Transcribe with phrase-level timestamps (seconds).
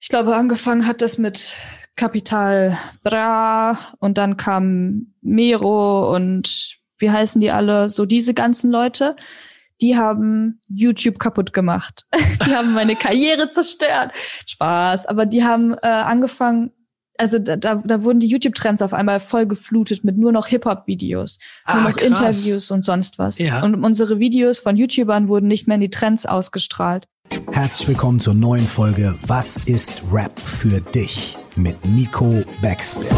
[0.00, 1.54] ich glaube, angefangen hat das mit
[1.96, 7.90] Kapital Bra und dann kam Mero und wie heißen die alle?
[7.90, 9.16] So diese ganzen Leute,
[9.80, 12.06] die haben YouTube kaputt gemacht.
[12.46, 14.12] die haben meine Karriere zerstört.
[14.46, 15.06] Spaß.
[15.06, 16.72] Aber die haben äh, angefangen,
[17.16, 21.38] also da, da, da wurden die YouTube-Trends auf einmal voll geflutet mit nur noch Hip-Hop-Videos,
[21.64, 22.06] ah, nur noch krass.
[22.06, 23.38] Interviews und sonst was.
[23.38, 23.62] Ja.
[23.62, 27.08] Und unsere Videos von YouTubern wurden nicht mehr in die Trends ausgestrahlt.
[27.30, 31.36] Herzlich willkommen zur neuen Folge Was ist Rap für dich?
[31.56, 33.08] mit Nico Backspin.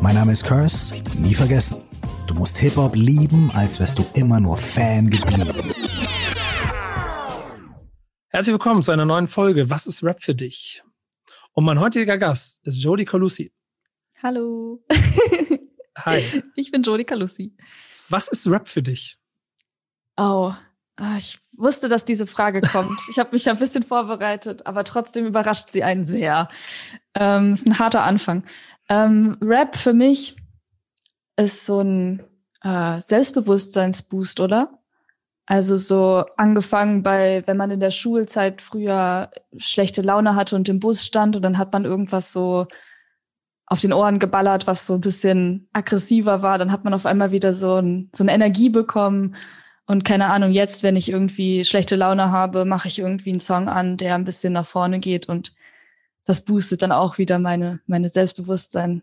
[0.00, 1.82] Mein Name ist Curse, nie vergessen.
[2.26, 5.48] Du musst Hip-Hop lieben, als wärst du immer nur Fan geblieben.
[8.28, 10.82] Herzlich willkommen zu einer neuen Folge Was ist Rap für dich?
[11.52, 13.52] Und mein heutiger Gast ist Jodi Calusi.
[14.22, 14.84] Hallo.
[15.98, 16.22] Hi.
[16.56, 17.54] Ich bin Jodi Calusi.
[18.08, 19.18] Was ist Rap für dich?
[20.16, 20.52] Oh,
[20.96, 23.00] ah, ich wusste, dass diese Frage kommt.
[23.10, 26.48] Ich habe mich ein bisschen vorbereitet, aber trotzdem überrascht sie einen sehr.
[27.14, 28.44] Ähm, ist ein harter Anfang.
[28.88, 30.36] Ähm, Rap für mich
[31.36, 32.22] ist so ein
[32.62, 34.78] äh, Selbstbewusstseinsboost, oder?
[35.46, 40.80] Also so angefangen bei, wenn man in der Schulzeit früher schlechte Laune hatte und im
[40.80, 42.66] Bus stand und dann hat man irgendwas so
[43.66, 47.32] auf den Ohren geballert, was so ein bisschen aggressiver war, dann hat man auf einmal
[47.32, 49.34] wieder so, ein, so eine Energie bekommen.
[49.86, 53.68] Und keine Ahnung, jetzt, wenn ich irgendwie schlechte Laune habe, mache ich irgendwie einen Song
[53.68, 55.52] an, der ein bisschen nach vorne geht und
[56.24, 59.02] das boostet dann auch wieder meine, meine Selbstbewusstsein.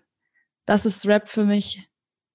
[0.66, 1.88] Das ist Rap für mich,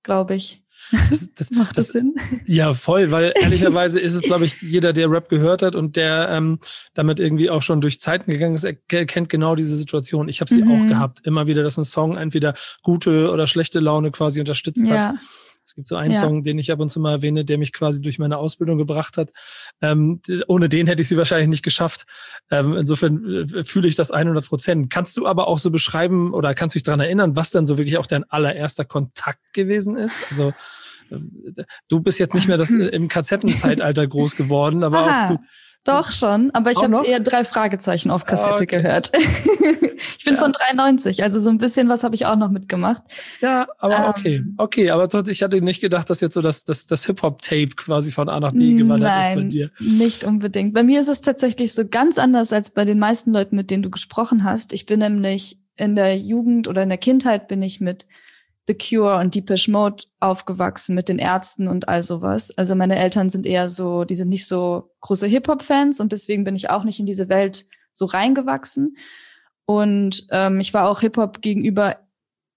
[0.02, 0.62] glaube ich.
[1.10, 2.14] Das, das, Macht das, das, Sinn?
[2.46, 6.28] Ja, voll, weil ehrlicherweise ist es, glaube ich, jeder, der Rap gehört hat und der
[6.30, 6.60] ähm,
[6.94, 10.28] damit irgendwie auch schon durch Zeiten gegangen ist, kennt genau diese Situation.
[10.28, 10.70] Ich habe sie mhm.
[10.70, 11.20] auch gehabt.
[11.24, 15.08] Immer wieder, dass ein Song entweder gute oder schlechte Laune quasi unterstützt ja.
[15.08, 15.16] hat.
[15.69, 16.20] Es gibt so einen ja.
[16.20, 19.19] Song, den ich ab und zu mal erwähne, der mich quasi durch meine Ausbildung gebracht
[19.19, 19.34] hat.
[19.83, 22.06] Ähm, ohne den hätte ich sie wahrscheinlich nicht geschafft.
[22.50, 24.89] Ähm, insofern äh, fühle ich das 100 Prozent.
[24.89, 27.77] Kannst du aber auch so beschreiben oder kannst du dich daran erinnern, was dann so
[27.77, 30.24] wirklich auch dein allererster Kontakt gewesen ist?
[30.30, 30.55] Also
[31.11, 31.55] ähm,
[31.89, 35.24] du bist jetzt nicht mehr das äh, im Kassettenzeitalter groß geworden, aber Aha.
[35.24, 35.40] auch du,
[35.88, 38.66] doch schon, aber ich habe eher drei Fragezeichen auf Kassette okay.
[38.66, 39.12] gehört.
[40.18, 40.40] ich bin ja.
[40.40, 43.02] von 93, also so ein bisschen was habe ich auch noch mitgemacht.
[43.40, 46.64] Ja, aber ähm, okay, okay, aber trotzdem, ich hatte nicht gedacht, dass jetzt so das,
[46.64, 49.70] das, das Hip-Hop-Tape quasi von A nach B gewandert ist bei dir.
[49.78, 50.74] nicht unbedingt.
[50.74, 53.82] Bei mir ist es tatsächlich so ganz anders als bei den meisten Leuten, mit denen
[53.82, 54.72] du gesprochen hast.
[54.72, 58.05] Ich bin nämlich in der Jugend oder in der Kindheit bin ich mit
[58.68, 62.56] The Cure und Deepish Mode aufgewachsen mit den Ärzten und all sowas.
[62.56, 66.55] Also meine Eltern sind eher so, die sind nicht so große Hip-Hop-Fans und deswegen bin
[66.55, 68.98] ich auch nicht in diese Welt so reingewachsen.
[69.64, 71.96] Und ähm, ich war auch Hip-Hop gegenüber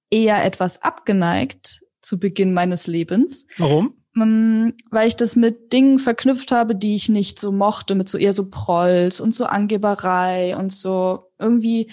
[0.10, 3.48] eher etwas abgeneigt zu Beginn meines Lebens.
[3.58, 3.96] Warum?
[4.18, 8.18] Ähm, weil ich das mit Dingen verknüpft habe, die ich nicht so mochte, mit so
[8.18, 11.90] eher so Prolls und so Angeberei und so irgendwie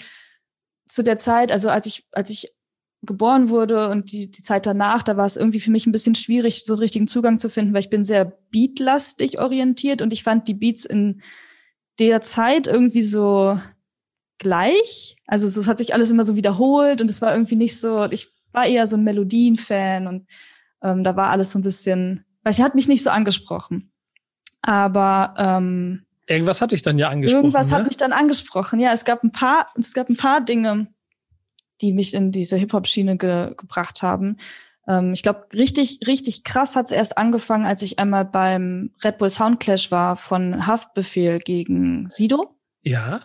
[0.89, 2.53] zu der Zeit, also als ich, als ich
[3.01, 6.15] geboren wurde und die, die Zeit danach, da war es irgendwie für mich ein bisschen
[6.15, 10.23] schwierig, so einen richtigen Zugang zu finden, weil ich bin sehr beatlastig orientiert und ich
[10.23, 11.21] fand die Beats in
[11.99, 13.59] der Zeit irgendwie so
[14.37, 15.15] gleich.
[15.27, 18.29] Also es hat sich alles immer so wiederholt und es war irgendwie nicht so, ich
[18.51, 20.27] war eher so ein Melodien-Fan und
[20.81, 23.91] ähm, da war alles so ein bisschen, weil ich hat mich nicht so angesprochen.
[24.61, 27.45] Aber ähm, irgendwas hatte ich dann ja angesprochen.
[27.45, 27.77] Irgendwas ne?
[27.77, 28.79] hat mich dann angesprochen.
[28.79, 30.87] Ja, es gab ein paar, es gab ein paar Dinge,
[31.81, 34.37] die mich in diese Hip-Hop-Schiene ge gebracht haben.
[34.87, 39.17] Ähm, ich glaube, richtig, richtig krass hat es erst angefangen, als ich einmal beim Red
[39.17, 42.55] Bull Soundclash war von Haftbefehl gegen Sido.
[42.81, 43.21] Ja.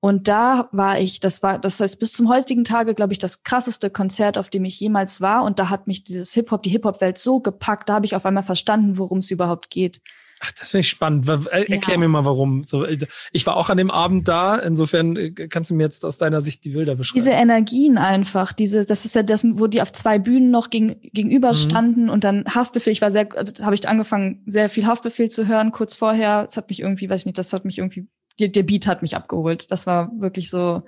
[0.00, 3.42] Und da war ich, das war, das heißt, bis zum heutigen Tage, glaube ich, das
[3.42, 5.42] krasseste Konzert, auf dem ich jemals war.
[5.42, 8.44] Und da hat mich dieses Hip-Hop, die Hip-Hop-Welt so gepackt, da habe ich auf einmal
[8.44, 10.00] verstanden, worum es überhaupt geht.
[10.40, 11.28] Ach, das finde ich spannend.
[11.28, 11.98] Erklär ja.
[11.98, 12.62] mir mal, warum.
[12.64, 14.56] So, äh, ich war auch an dem Abend da.
[14.56, 17.18] Insofern äh, kannst du mir jetzt aus deiner Sicht die Bilder beschreiben.
[17.18, 21.00] Diese Energien einfach, diese, das ist ja das, wo die auf zwei Bühnen noch gegen,
[21.12, 21.56] gegenüber mhm.
[21.56, 22.92] standen und dann Haftbefehl.
[22.92, 26.44] Ich war sehr, also habe ich angefangen, sehr viel Haftbefehl zu hören kurz vorher.
[26.44, 28.06] Das hat mich irgendwie, weiß ich nicht, das hat mich irgendwie,
[28.38, 29.70] der, der Beat hat mich abgeholt.
[29.72, 30.82] Das war wirklich so,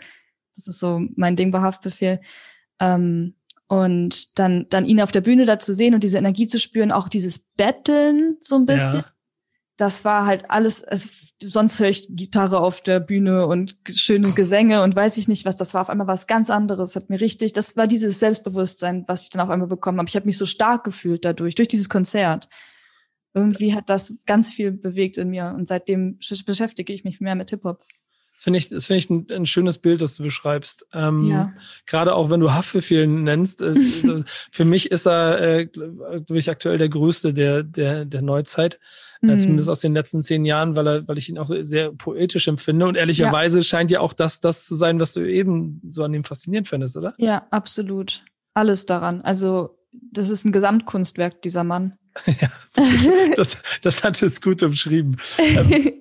[0.55, 2.21] das ist so mein Ding bei Haftbefehl.
[2.79, 3.35] Ähm,
[3.67, 6.91] und dann, dann ihn auf der Bühne da zu sehen und diese Energie zu spüren,
[6.91, 9.01] auch dieses Betteln so ein bisschen.
[9.01, 9.13] Ja
[9.81, 11.09] das war halt alles, also
[11.43, 15.57] sonst höre ich Gitarre auf der Bühne und schöne Gesänge und weiß ich nicht was,
[15.57, 19.25] das war auf einmal was ganz anderes, hat mir richtig, das war dieses Selbstbewusstsein, was
[19.25, 20.09] ich dann auf einmal bekommen habe.
[20.09, 22.49] Ich habe mich so stark gefühlt dadurch, durch dieses Konzert.
[23.33, 27.51] Irgendwie hat das ganz viel bewegt in mir und seitdem beschäftige ich mich mehr mit
[27.51, 27.85] Hip-Hop.
[28.43, 30.87] Finde ich, das finde ich ein, ein, schönes Bild, das du beschreibst.
[30.95, 31.53] Ähm, ja.
[31.85, 33.61] Gerade auch wenn du Haftbefehl nennst.
[33.61, 33.75] Äh,
[34.51, 38.81] für mich ist er, äh, glaube ich, aktuell der größte der, der, der Neuzeit.
[39.21, 39.39] Äh, mhm.
[39.41, 42.87] Zumindest aus den letzten zehn Jahren, weil er, weil ich ihn auch sehr poetisch empfinde.
[42.87, 43.65] Und ehrlicherweise ja.
[43.65, 46.97] scheint ja auch das, das zu sein, was du eben so an ihm faszinierend findest,
[46.97, 47.13] oder?
[47.19, 48.25] Ja, absolut.
[48.55, 49.21] Alles daran.
[49.21, 51.99] Also, das ist ein Gesamtkunstwerk, dieser Mann.
[52.27, 52.49] ja,
[53.37, 55.19] das, das hat es gut umschrieben.
[55.39, 55.93] Ähm,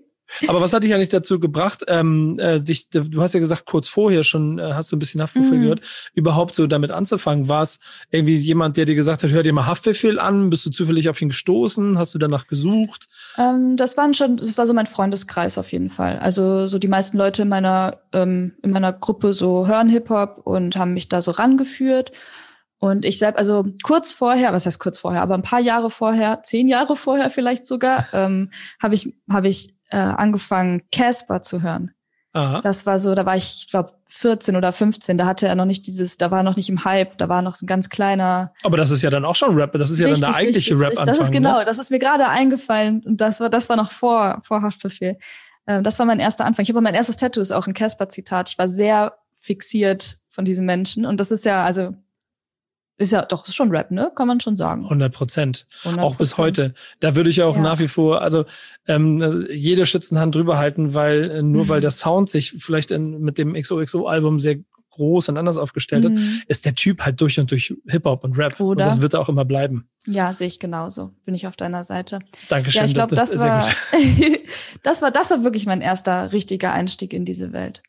[0.48, 3.88] aber was hat dich eigentlich dazu gebracht, ähm, äh, dich, du hast ja gesagt, kurz
[3.88, 5.62] vorher schon äh, hast du ein bisschen Haftbefehl mhm.
[5.62, 5.82] gehört,
[6.14, 7.48] überhaupt so damit anzufangen?
[7.48, 7.80] War es
[8.12, 10.50] irgendwie jemand, der dir gesagt hat, hör dir mal Haftbefehl an?
[10.50, 11.98] Bist du zufällig auf ihn gestoßen?
[11.98, 13.08] Hast du danach gesucht?
[13.38, 16.20] Ähm, das waren schon, das war so mein Freundeskreis auf jeden Fall.
[16.20, 20.76] Also so die meisten Leute in meiner, ähm, in meiner Gruppe so hören Hip-Hop und
[20.76, 22.12] haben mich da so rangeführt.
[22.80, 26.44] Und ich selbst, also kurz vorher, was heißt kurz vorher, aber ein paar Jahre vorher,
[26.44, 28.52] zehn Jahre vorher vielleicht sogar, ähm,
[28.82, 31.92] habe ich, hab ich äh, angefangen, Casper zu hören.
[32.34, 32.62] Aha.
[32.62, 35.66] Das war so, da war ich, ich glaube, 14 oder 15, da hatte er noch
[35.66, 38.54] nicht dieses, da war noch nicht im Hype, da war noch so ein ganz kleiner.
[38.64, 40.80] Aber das ist ja dann auch schon Rap, das ist richtig, ja dann der eigentliche
[40.80, 41.06] Rap-Anfang.
[41.06, 41.66] Das ist genau, ne?
[41.66, 45.18] das ist mir gerade eingefallen und das war, das war noch vor, vor Haftbefehl.
[45.68, 46.64] Ähm, das war mein erster Anfang.
[46.64, 48.50] Ich habe mein erstes Tattoo ist auch ein Casper-Zitat.
[48.50, 51.96] Ich war sehr fixiert von diesem Menschen und das ist ja, also
[53.00, 54.12] ist ja doch ist schon Rap, ne?
[54.14, 54.84] Kann man schon sagen.
[54.84, 55.66] 100 Prozent.
[55.84, 56.74] Auch bis heute.
[57.00, 57.62] Da würde ich auch ja.
[57.62, 58.46] nach wie vor, also
[58.88, 61.70] ähm, jede Schützenhand drüber halten, weil äh, nur mhm.
[61.70, 64.58] weil der Sound sich vielleicht in, mit dem XOXO-Album sehr
[64.92, 66.18] groß und anders aufgestellt mhm.
[66.18, 68.60] hat, ist der Typ halt durch und durch Hip-Hop und Rap.
[68.60, 68.70] Oder?
[68.70, 69.88] Und das wird auch immer bleiben.
[70.06, 71.12] Ja, sehe ich genauso.
[71.24, 72.20] Bin ich auf deiner Seite.
[72.50, 72.82] Dankeschön.
[72.82, 73.68] Ja, ich glaube, das, das, das, war,
[74.84, 77.82] das war, das war wirklich mein erster richtiger Einstieg in diese Welt.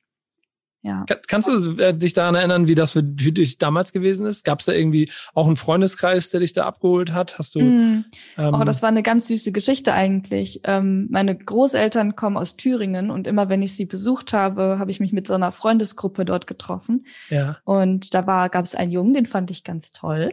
[0.83, 1.05] Ja.
[1.29, 4.45] Kannst du äh, dich daran erinnern, wie das für, für dich damals gewesen ist?
[4.45, 7.39] Gab es da irgendwie auch einen Freundeskreis, der dich da abgeholt hat?
[7.39, 7.61] Hast du?
[7.61, 8.05] Mm.
[8.39, 10.63] Ähm, oh, das war eine ganz süße Geschichte eigentlich.
[10.65, 15.01] Ähm, meine Großeltern kommen aus Thüringen und immer wenn ich sie besucht habe, habe ich
[15.01, 17.05] mich mit so einer Freundesgruppe dort getroffen.
[17.29, 17.59] Ja.
[17.65, 20.31] Und da war, gab es einen Jungen, den fand ich ganz toll.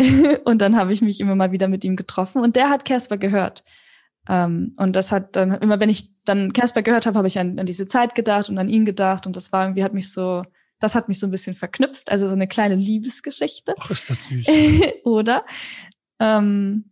[0.44, 3.16] und dann habe ich mich immer mal wieder mit ihm getroffen und der hat Casper
[3.16, 3.64] gehört.
[4.28, 7.58] Ähm, und das hat dann, immer wenn ich dann Casper gehört habe, habe ich an,
[7.58, 9.26] an diese Zeit gedacht und an ihn gedacht.
[9.26, 10.44] Und das war irgendwie, hat mich so,
[10.78, 12.10] das hat mich so ein bisschen verknüpft.
[12.10, 13.74] Also so eine kleine Liebesgeschichte.
[13.78, 14.46] Ach, ist das süß.
[15.04, 15.44] Oder?
[16.20, 16.90] Ähm,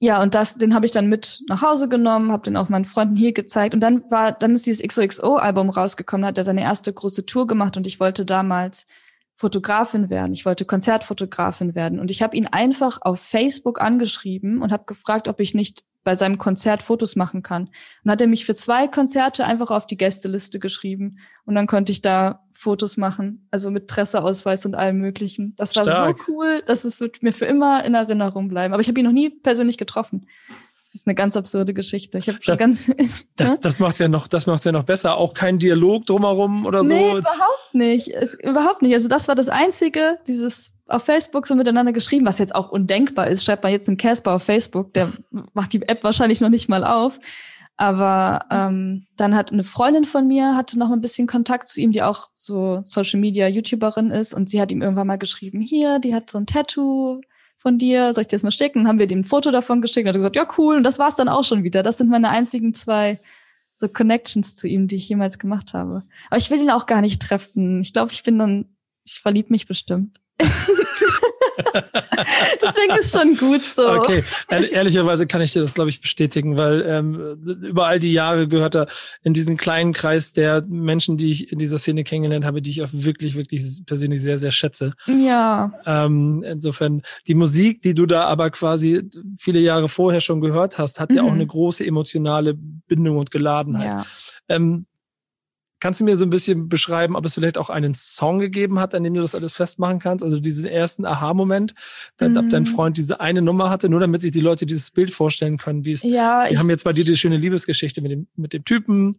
[0.00, 2.84] ja, und das, den habe ich dann mit nach Hause genommen, habe den auch meinen
[2.84, 3.74] Freunden hier gezeigt.
[3.74, 7.76] Und dann war, dann ist dieses XOXO-Album rausgekommen, hat er seine erste große Tour gemacht
[7.76, 8.86] und ich wollte damals
[9.34, 10.32] Fotografin werden.
[10.32, 12.00] Ich wollte Konzertfotografin werden.
[12.00, 16.14] Und ich habe ihn einfach auf Facebook angeschrieben und habe gefragt, ob ich nicht bei
[16.14, 17.68] seinem Konzert Fotos machen kann.
[18.02, 21.18] Und hat er mich für zwei Konzerte einfach auf die Gästeliste geschrieben.
[21.44, 25.52] Und dann konnte ich da Fotos machen, also mit Presseausweis und allem Möglichen.
[25.56, 26.18] Das war Stark.
[26.26, 28.72] so cool, dass es wird mir für immer in Erinnerung bleiben.
[28.72, 30.26] Aber ich habe ihn noch nie persönlich getroffen.
[30.82, 32.16] Das ist eine ganz absurde Geschichte.
[32.16, 32.90] Ich habe das, ganz.
[33.36, 35.18] das, das macht's ja noch, das macht's ja noch besser.
[35.18, 36.94] Auch kein Dialog drumherum oder so.
[36.94, 38.08] Nee, überhaupt nicht.
[38.14, 38.94] Es, überhaupt nicht.
[38.94, 43.28] Also das war das einzige, dieses auf Facebook so miteinander geschrieben, was jetzt auch undenkbar
[43.28, 43.44] ist.
[43.44, 45.12] Schreibt man jetzt einen Casper auf Facebook, der
[45.52, 47.20] macht die App wahrscheinlich noch nicht mal auf.
[47.76, 51.92] Aber ähm, dann hat eine Freundin von mir hatte noch ein bisschen Kontakt zu ihm,
[51.92, 56.00] die auch so Social Media YouTuberin ist und sie hat ihm irgendwann mal geschrieben, hier,
[56.00, 57.20] die hat so ein Tattoo
[57.56, 58.80] von dir, soll ich dir das mal schicken?
[58.80, 60.98] Dann haben wir dem ein Foto davon geschickt und hat gesagt, ja cool und das
[60.98, 61.84] war's dann auch schon wieder.
[61.84, 63.20] Das sind meine einzigen zwei
[63.74, 66.02] so Connections zu ihm, die ich jemals gemacht habe.
[66.30, 67.80] Aber ich will ihn auch gar nicht treffen.
[67.80, 68.66] Ich glaube, ich bin dann,
[69.04, 70.18] ich verlieb mich bestimmt.
[72.62, 73.88] Deswegen ist schon gut so.
[73.88, 78.48] Okay, ehrlicherweise kann ich dir das, glaube ich, bestätigen, weil ähm, über all die Jahre
[78.48, 78.86] gehört er
[79.22, 82.82] in diesen kleinen Kreis der Menschen, die ich in dieser Szene kennengelernt habe, die ich
[82.82, 84.94] auch wirklich, wirklich persönlich sehr, sehr schätze.
[85.06, 85.72] Ja.
[85.84, 89.02] Ähm, insofern, die Musik, die du da aber quasi
[89.38, 91.16] viele Jahre vorher schon gehört hast, hat mhm.
[91.16, 91.34] ja auch mhm.
[91.34, 93.86] eine große emotionale Bindung und Geladenheit.
[93.86, 94.06] Ja.
[94.48, 94.86] Ähm,
[95.80, 98.94] Kannst du mir so ein bisschen beschreiben, ob es vielleicht auch einen Song gegeben hat,
[98.94, 100.24] an dem du das alles festmachen kannst?
[100.24, 101.74] Also diesen ersten Aha-Moment,
[102.20, 102.36] mm.
[102.36, 102.66] ob dein mhm.
[102.66, 105.92] Freund diese eine Nummer hatte, nur damit sich die Leute dieses Bild vorstellen können, wie
[105.92, 106.02] es.
[106.02, 109.16] Ja, wir haben jetzt bei dir die schöne Liebesgeschichte mit dem, mit dem Typen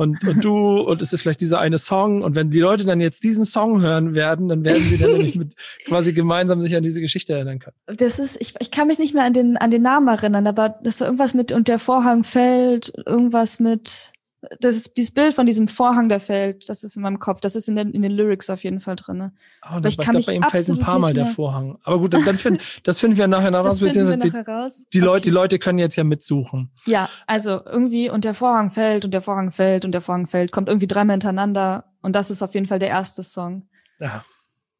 [0.00, 2.22] und, und du und es ist vielleicht dieser eine Song.
[2.22, 5.34] Und wenn die Leute dann jetzt diesen Song hören werden, dann werden sie dann nämlich
[5.34, 5.54] mit
[5.84, 7.76] quasi gemeinsam sich an diese Geschichte erinnern können.
[7.86, 10.70] Das ist, ich, ich kann mich nicht mehr an den, an den Namen erinnern, aber
[10.82, 14.12] das war irgendwas mit und der Vorhang fällt, irgendwas mit
[14.60, 17.40] das ist dieses Bild von diesem Vorhang, der fällt, das ist in meinem Kopf.
[17.40, 19.32] Das ist in den, in den Lyrics auf jeden Fall drin.
[19.62, 21.78] Oh, Aber ich, ich glaube, bei ihm fällt ein paar Mal der Vorhang.
[21.84, 23.80] Aber gut, dann, dann find, das finden wir nachher heraus.
[23.80, 24.86] Das wir die, raus.
[24.92, 25.06] Die, okay.
[25.06, 26.70] Leute, die Leute können jetzt ja mitsuchen.
[26.86, 30.52] Ja, also irgendwie, und der Vorhang fällt und der Vorhang fällt und der Vorhang fällt,
[30.52, 31.84] kommt irgendwie dreimal hintereinander.
[32.00, 33.68] Und das ist auf jeden Fall der erste Song.
[33.98, 34.24] Ja.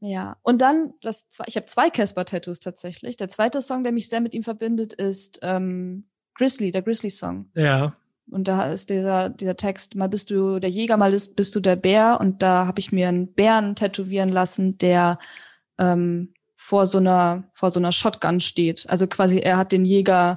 [0.03, 3.19] Ja, und dann, das, ich habe zwei Casper-Tattoos tatsächlich.
[3.19, 7.51] Der zweite Song, der mich sehr mit ihm verbindet, ist ähm, Grizzly, der Grizzly-Song.
[7.55, 7.95] Ja.
[8.31, 11.77] Und da ist dieser, dieser Text, mal bist du der Jäger, mal bist du der
[11.77, 12.19] Bär.
[12.21, 15.19] Und da habe ich mir einen Bären tätowieren lassen, der
[15.79, 18.89] ähm, vor so einer, vor so einer Shotgun steht.
[18.89, 20.37] Also quasi er hat den Jäger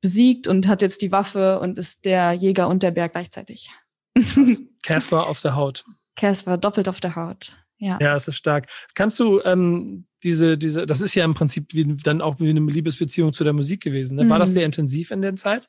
[0.00, 3.70] besiegt und hat jetzt die Waffe und ist der Jäger und der Bär gleichzeitig.
[4.82, 5.84] Casper auf der Haut.
[6.16, 7.56] Casper doppelt auf der Haut.
[7.78, 7.98] Ja.
[8.00, 8.68] Ja, es ist stark.
[8.94, 12.60] Kannst du ähm, diese, diese, das ist ja im Prinzip wie, dann auch wie eine
[12.60, 14.16] Liebesbeziehung zu der Musik gewesen.
[14.16, 14.28] Ne?
[14.28, 14.54] War das mhm.
[14.54, 15.68] sehr intensiv in der Zeit?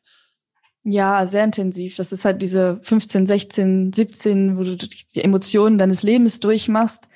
[0.86, 1.96] Ja, sehr intensiv.
[1.96, 7.08] Das ist halt diese 15, 16, 17, wo du die Emotionen deines Lebens durchmachst.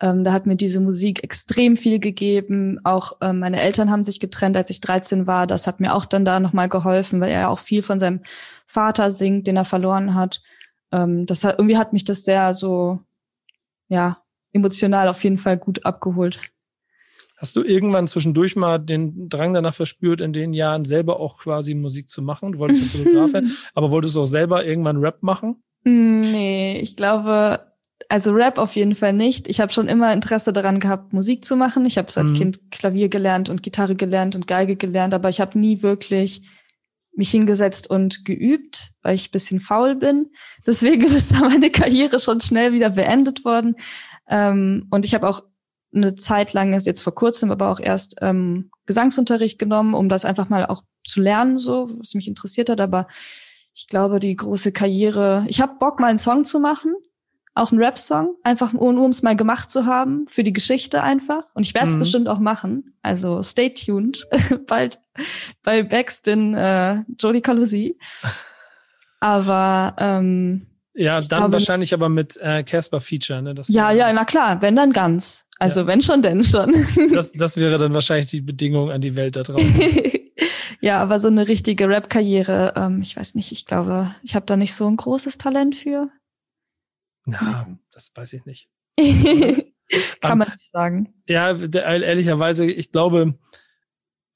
[0.00, 2.78] Ähm, da hat mir diese Musik extrem viel gegeben.
[2.84, 5.48] Auch ähm, meine Eltern haben sich getrennt, als ich 13 war.
[5.48, 8.20] Das hat mir auch dann da nochmal geholfen, weil er ja auch viel von seinem
[8.66, 10.40] Vater singt, den er verloren hat.
[10.92, 13.00] Ähm, das hat, irgendwie hat mich das sehr so,
[13.88, 14.22] ja,
[14.52, 16.40] emotional auf jeden Fall gut abgeholt.
[17.38, 21.74] Hast du irgendwann zwischendurch mal den Drang danach verspürt, in den Jahren selber auch quasi
[21.74, 22.52] Musik zu machen?
[22.52, 25.62] Du wolltest ja Fotograf werden, aber wolltest du auch selber irgendwann Rap machen?
[25.84, 27.60] Nee, ich glaube,
[28.08, 29.48] also Rap auf jeden Fall nicht.
[29.48, 31.86] Ich habe schon immer Interesse daran gehabt, Musik zu machen.
[31.86, 32.36] Ich habe als mhm.
[32.36, 36.42] Kind Klavier gelernt und Gitarre gelernt und Geige gelernt, aber ich habe nie wirklich
[37.14, 40.30] mich hingesetzt und geübt, weil ich bisschen faul bin.
[40.66, 43.76] Deswegen ist da meine Karriere schon schnell wieder beendet worden.
[44.28, 45.42] Ähm, und ich habe auch
[45.94, 50.24] eine Zeit lang, ist jetzt vor kurzem, aber auch erst ähm, Gesangsunterricht genommen, um das
[50.24, 52.80] einfach mal auch zu lernen, so was mich interessiert hat.
[52.80, 53.08] Aber
[53.74, 55.44] ich glaube, die große Karriere.
[55.48, 56.94] Ich habe Bock, mal einen Song zu machen,
[57.54, 61.44] auch einen Rap-Song, einfach nur, um es mal gemacht zu haben, für die Geschichte einfach.
[61.54, 62.00] Und ich werde es mhm.
[62.00, 62.94] bestimmt auch machen.
[63.02, 64.26] Also stay tuned.
[64.66, 64.98] Bald
[65.62, 67.98] bei Backspin äh, Jodie Calusi.
[69.20, 71.94] Aber ähm, ja, dann wahrscheinlich nicht.
[71.94, 73.54] aber mit äh, Casper Feature, ne?
[73.54, 75.47] Das ja, ja, na klar, wenn dann ganz.
[75.58, 75.86] Also ja.
[75.88, 76.86] wenn schon, denn schon.
[77.12, 80.12] das, das wäre dann wahrscheinlich die Bedingung an die Welt da draußen.
[80.80, 84.56] ja, aber so eine richtige Rap-Karriere, ähm, ich weiß nicht, ich glaube, ich habe da
[84.56, 86.10] nicht so ein großes Talent für.
[87.24, 88.68] Na, das weiß ich nicht.
[90.20, 91.14] Kann um, man nicht sagen.
[91.28, 93.38] Ja, ehrlicherweise, ich glaube,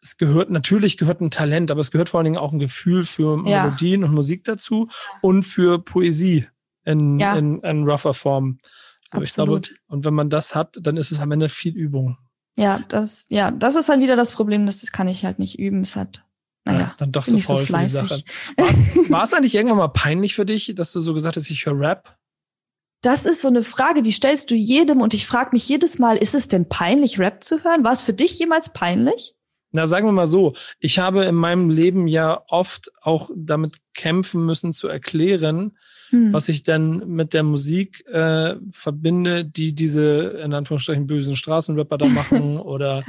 [0.02, 3.04] es gehört, natürlich gehört ein Talent, aber es gehört vor allen Dingen auch ein Gefühl
[3.04, 3.64] für ja.
[3.64, 4.88] Melodien und Musik dazu
[5.20, 6.46] und für Poesie
[6.84, 7.36] in, ja.
[7.36, 8.58] in, in rougher Form.
[9.04, 9.68] So, Absolut.
[9.68, 12.18] glaube, und wenn man das hat, dann ist es am Ende viel Übung.
[12.56, 15.58] Ja, das, ja, das ist dann wieder das Problem, das, das kann ich halt nicht
[15.58, 15.82] üben.
[15.82, 16.24] Es hat,
[16.64, 18.22] naja, ja, dann doch so faul so für die Sache.
[19.08, 21.78] War es eigentlich irgendwann mal peinlich für dich, dass du so gesagt hast, ich höre
[21.78, 22.16] Rap?
[23.00, 26.16] Das ist so eine Frage, die stellst du jedem und ich frage mich jedes Mal,
[26.16, 27.82] ist es denn peinlich, Rap zu hören?
[27.82, 29.34] War es für dich jemals peinlich?
[29.72, 34.44] Na, sagen wir mal so, ich habe in meinem Leben ja oft auch damit kämpfen
[34.44, 35.76] müssen zu erklären,
[36.12, 36.32] hm.
[36.32, 42.06] was ich dann mit der Musik äh, verbinde, die diese in Anführungsstrichen bösen Straßenrapper da
[42.06, 43.02] machen oder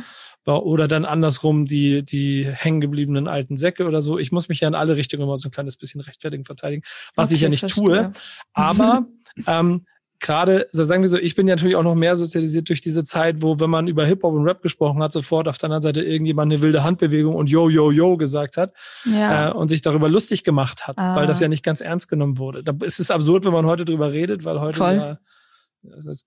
[0.45, 4.17] oder dann andersrum die die hängengebliebenen alten Säcke oder so.
[4.19, 6.83] Ich muss mich ja in alle Richtungen immer so ein kleines bisschen rechtfertigen, verteidigen,
[7.15, 7.86] was okay, ich ja nicht verstehe.
[7.86, 8.12] tue.
[8.53, 9.05] Aber
[9.48, 9.86] ähm,
[10.23, 13.03] gerade, so sagen wir so, ich bin ja natürlich auch noch mehr sozialisiert durch diese
[13.03, 16.01] Zeit, wo, wenn man über Hip-Hop und Rap gesprochen hat, sofort auf der anderen Seite
[16.01, 18.73] irgendjemand eine wilde Handbewegung und yo, yo, yo gesagt hat
[19.05, 19.49] ja.
[19.49, 21.15] äh, und sich darüber lustig gemacht hat, ah.
[21.15, 22.63] weil das ja nicht ganz ernst genommen wurde.
[22.63, 25.17] Da ist es absurd, wenn man heute drüber redet, weil heute ja,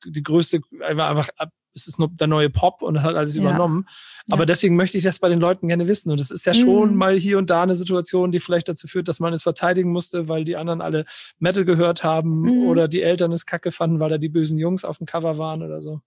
[0.04, 1.28] die größte, einfach
[1.76, 3.42] es ist nur der neue Pop und hat alles ja.
[3.42, 3.86] übernommen.
[4.30, 4.46] Aber ja.
[4.46, 6.10] deswegen möchte ich das bei den Leuten gerne wissen.
[6.10, 6.96] Und es ist ja schon mhm.
[6.96, 10.28] mal hier und da eine Situation, die vielleicht dazu führt, dass man es verteidigen musste,
[10.28, 11.04] weil die anderen alle
[11.38, 12.66] Metal gehört haben mhm.
[12.66, 15.62] oder die Eltern es kacke fanden, weil da die bösen Jungs auf dem Cover waren
[15.62, 16.00] oder so.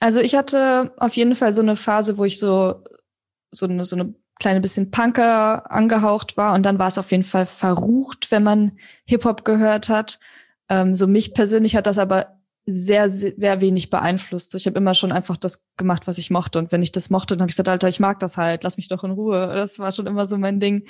[0.00, 2.84] Also ich hatte auf jeden Fall so eine Phase, wo ich so,
[3.52, 7.24] so eine, so eine kleine bisschen Punker angehaucht war und dann war es auf jeden
[7.24, 10.18] Fall verrucht, wenn man Hip-Hop gehört hat.
[10.68, 12.33] Ähm, so mich persönlich hat das aber
[12.66, 14.54] sehr, sehr wenig beeinflusst.
[14.54, 16.58] Ich habe immer schon einfach das gemacht, was ich mochte.
[16.58, 18.76] Und wenn ich das mochte, dann habe ich gesagt, Alter, ich mag das halt, lass
[18.76, 19.52] mich doch in Ruhe.
[19.54, 20.86] Das war schon immer so mein Ding.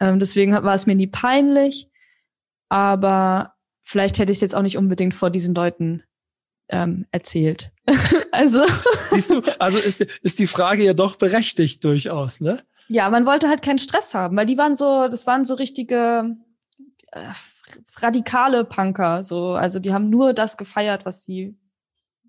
[0.00, 1.90] Ähm, deswegen war es mir nie peinlich.
[2.68, 6.04] Aber vielleicht hätte ich es jetzt auch nicht unbedingt vor diesen Leuten
[6.68, 7.72] ähm, erzählt.
[8.32, 8.64] also.
[9.06, 12.62] Siehst du, also ist, ist die Frage ja doch berechtigt durchaus, ne?
[12.88, 16.36] Ja, man wollte halt keinen Stress haben, weil die waren so, das waren so richtige,
[17.12, 17.32] äh,
[17.96, 21.56] radikale Punker, so, also die haben nur das gefeiert, was sie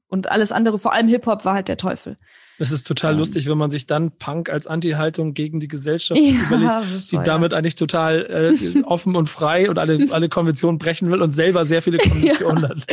[0.10, 2.18] und alles andere, vor allem Hip-Hop, war halt der Teufel.
[2.58, 3.20] Das ist total ähm.
[3.20, 7.54] lustig, wenn man sich dann Punk als Anti-Haltung gegen die Gesellschaft ja, überlegt, die damit
[7.54, 11.82] eigentlich total äh, offen und frei und alle, alle Konventionen brechen will und selber sehr
[11.82, 12.88] viele Konventionen ja, hat.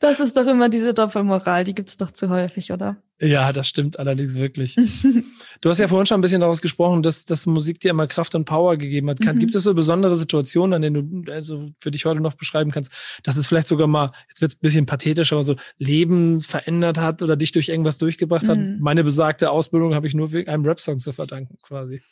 [0.00, 2.96] Das ist doch immer diese Doppelmoral, die gibt's doch zu häufig, oder?
[3.18, 4.76] Ja, das stimmt allerdings wirklich.
[5.60, 8.34] du hast ja vorhin schon ein bisschen daraus gesprochen, dass, dass Musik dir immer Kraft
[8.34, 9.20] und Power gegeben hat.
[9.20, 9.40] Kann, mhm.
[9.40, 12.92] Gibt es so besondere Situationen, an denen du also für dich heute noch beschreiben kannst,
[13.22, 16.98] dass es vielleicht sogar mal, jetzt wird es ein bisschen pathetisch, aber so Leben verändert
[16.98, 18.48] hat oder dich durch irgendwas durchgebracht mhm.
[18.48, 18.58] hat?
[18.80, 22.02] Meine besagte Ausbildung habe ich nur wegen einem Rap-Song zu verdanken, quasi.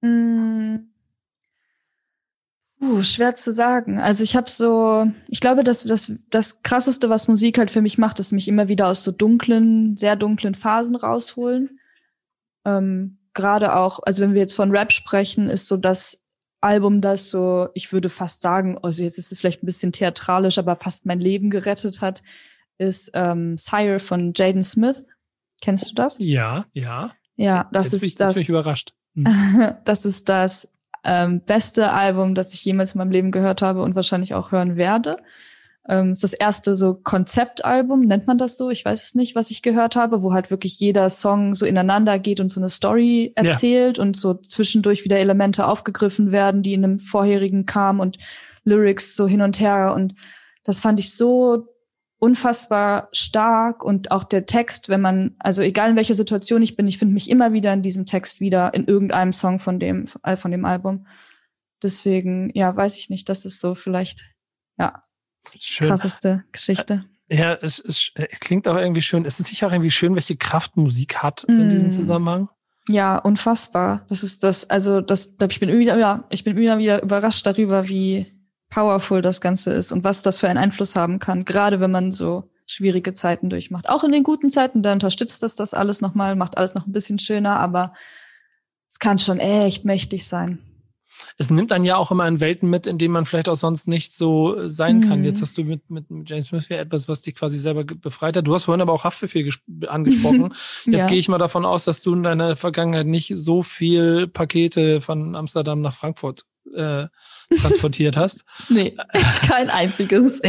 [0.00, 0.90] Mhm.
[2.82, 3.98] Uh, schwer zu sagen.
[3.98, 7.98] Also ich habe so, ich glaube, dass das, das krasseste, was Musik halt für mich
[7.98, 11.79] macht, ist mich immer wieder aus so dunklen, sehr dunklen Phasen rausholen.
[12.64, 16.24] Ähm, Gerade auch, also wenn wir jetzt von Rap sprechen, ist so das
[16.60, 20.58] Album, das so, ich würde fast sagen, also jetzt ist es vielleicht ein bisschen theatralisch,
[20.58, 22.22] aber fast mein Leben gerettet hat,
[22.76, 25.06] ist ähm, Sire von Jaden Smith.
[25.62, 26.16] Kennst du das?
[26.18, 27.12] Ja, ja.
[27.36, 28.30] Ja, das jetzt ist ich, das.
[28.30, 28.94] Jetzt bin ich überrascht.
[29.14, 29.26] Hm.
[29.84, 30.68] das ist das
[31.04, 34.76] ähm, beste Album, das ich jemals in meinem Leben gehört habe und wahrscheinlich auch hören
[34.76, 35.16] werde.
[35.88, 38.70] Ähm, ist das erste so Konzeptalbum, nennt man das so?
[38.70, 42.18] Ich weiß es nicht, was ich gehört habe, wo halt wirklich jeder Song so ineinander
[42.18, 44.02] geht und so eine Story erzählt ja.
[44.02, 48.18] und so zwischendurch wieder Elemente aufgegriffen werden, die in einem vorherigen kamen und
[48.64, 49.94] Lyrics so hin und her.
[49.94, 50.14] Und
[50.64, 51.66] das fand ich so
[52.20, 56.86] unfassbar stark und auch der Text, wenn man, also egal in welcher Situation ich bin,
[56.86, 60.36] ich finde mich immer wieder in diesem Text wieder in irgendeinem Song von dem, äh,
[60.36, 61.06] von dem Album.
[61.82, 64.30] Deswegen, ja, weiß ich nicht, das ist so vielleicht,
[64.78, 65.02] ja,
[65.58, 65.88] schön.
[65.88, 67.04] krasseste Geschichte.
[67.28, 69.24] Ja, es, es, es klingt auch irgendwie schön.
[69.24, 71.52] Es ist sicher auch irgendwie schön, welche Kraft Musik hat mm.
[71.52, 71.92] in diesem mm.
[71.92, 72.48] Zusammenhang.
[72.88, 74.04] Ja, unfassbar.
[74.08, 77.88] Das ist das, also das, ich bin wieder, ja, ich bin immer wieder überrascht darüber,
[77.88, 78.26] wie
[78.68, 82.10] powerful das Ganze ist und was das für einen Einfluss haben kann, gerade wenn man
[82.10, 83.88] so schwierige Zeiten durchmacht.
[83.88, 86.92] Auch in den guten Zeiten, da unterstützt das das alles nochmal, macht alles noch ein
[86.92, 87.94] bisschen schöner, aber
[88.88, 90.60] es kann schon echt mächtig sein.
[91.38, 93.88] Es nimmt einen ja auch immer in Welten mit, in denen man vielleicht auch sonst
[93.88, 95.20] nicht so sein kann.
[95.20, 95.24] Mhm.
[95.24, 98.46] Jetzt hast du mit, mit James Smith ja etwas, was dich quasi selber befreit hat.
[98.46, 99.50] Du hast vorhin aber auch Haftbefehl
[99.86, 100.52] angesprochen.
[100.84, 101.06] Jetzt ja.
[101.06, 105.36] gehe ich mal davon aus, dass du in deiner Vergangenheit nicht so viel Pakete von
[105.36, 107.06] Amsterdam nach Frankfurt äh,
[107.56, 108.44] transportiert hast.
[108.68, 108.96] nee,
[109.46, 110.40] kein einziges.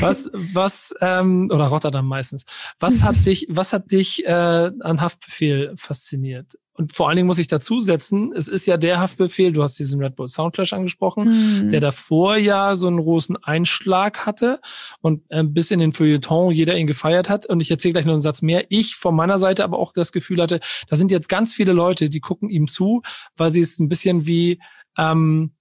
[0.00, 2.44] was, was, ähm, oder Rotterdam meistens.
[2.78, 6.56] Was hat dich, was hat dich äh, an Haftbefehl fasziniert?
[6.80, 9.78] Und vor allen Dingen muss ich dazu setzen, es ist ja der Haftbefehl, du hast
[9.78, 11.68] diesen Red Bull Soundclash angesprochen, mhm.
[11.68, 14.60] der davor ja so einen großen Einschlag hatte
[15.02, 17.44] und äh, bis in den Feuilleton jeder ihn gefeiert hat.
[17.44, 18.64] Und ich erzähle gleich noch einen Satz mehr.
[18.70, 22.08] Ich von meiner Seite aber auch das Gefühl hatte, da sind jetzt ganz viele Leute,
[22.08, 23.02] die gucken ihm zu,
[23.36, 24.58] weil sie es ein bisschen wie
[24.96, 25.52] ähm,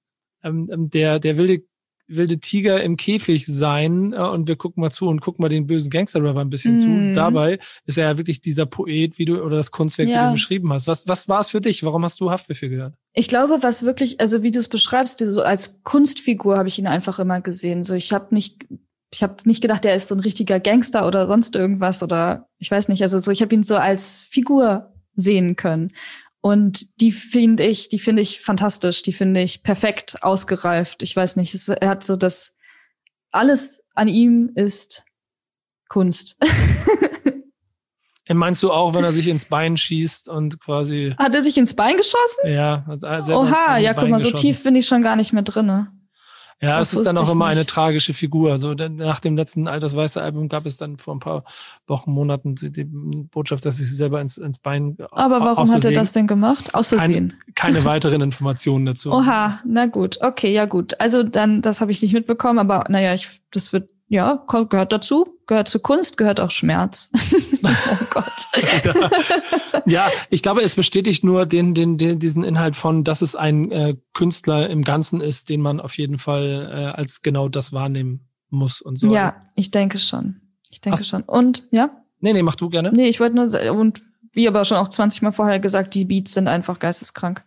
[0.43, 1.63] ähm, ähm, der, der wilde,
[2.08, 5.67] wilde Tiger im Käfig sein äh, und wir gucken mal zu und gucken mal den
[5.67, 6.78] bösen Gangster-Rapper ein bisschen mm.
[6.78, 6.88] zu.
[6.88, 7.13] Mhm.
[7.13, 10.23] Dabei ist er ja wirklich dieser Poet, wie du, oder das Kunstwerk, ja.
[10.23, 10.88] wie du beschrieben hast.
[10.88, 11.84] Was, was war es für dich?
[11.84, 12.95] Warum hast du Haftbefehl gehört?
[13.13, 16.88] Ich glaube, was wirklich, also wie du es beschreibst, so als Kunstfigur habe ich ihn
[16.88, 17.84] einfach immer gesehen.
[17.84, 18.67] So, ich habe nicht
[19.12, 22.69] ich habe nicht gedacht, der ist so ein richtiger Gangster oder sonst irgendwas oder ich
[22.69, 25.91] weiß nicht, also so ich habe ihn so als Figur sehen können.
[26.41, 31.04] Und die finde ich, die finde ich fantastisch, die finde ich perfekt ausgereift.
[31.04, 32.56] Ich weiß nicht, es, er hat so das,
[33.32, 35.04] alles an ihm ist
[35.89, 36.38] Kunst.
[38.32, 41.15] Meinst du auch, wenn er sich ins Bein schießt und quasi.
[41.17, 42.45] Hat er sich ins Bein geschossen?
[42.45, 42.86] Ja.
[42.88, 45.91] Oha, ja, guck mal, so tief bin ich schon gar nicht mehr drinne.
[46.62, 47.58] Ja, das es ist dann auch immer nicht.
[47.58, 48.52] eine tragische Figur.
[48.52, 51.43] Also nach dem letzten Altersweiße Album gab es dann vor ein paar
[51.88, 54.98] Wochen, Monaten die Botschaft, dass ich sich selber ins, ins Bein.
[55.12, 56.76] Aber warum hat er das denn gemacht?
[56.76, 57.36] Aus Versehen.
[57.56, 59.12] Keine, keine weiteren Informationen dazu.
[59.12, 61.00] Oha, na gut, okay, ja gut.
[61.00, 65.39] Also dann, das habe ich nicht mitbekommen, aber naja, ich, das wird ja, gehört dazu,
[65.45, 67.12] gehört zu Kunst, gehört auch Schmerz.
[67.63, 68.48] oh Gott.
[68.84, 69.10] ja.
[69.86, 70.08] ja.
[70.32, 73.95] ich glaube, es bestätigt nur den, den, den, diesen Inhalt von, dass es ein äh,
[74.13, 78.82] Künstler im Ganzen ist, den man auf jeden Fall äh, als genau das wahrnehmen muss
[78.82, 79.13] und so.
[79.13, 80.41] Ja, ich denke schon.
[80.72, 81.22] Ich denke Hast, schon.
[81.22, 81.91] Und, ja?
[82.19, 82.91] Nee, nee, mach du gerne.
[82.91, 86.34] Nee, ich wollte nur, und wie aber schon auch 20 Mal vorher gesagt, die Beats
[86.34, 87.43] sind einfach geisteskrank.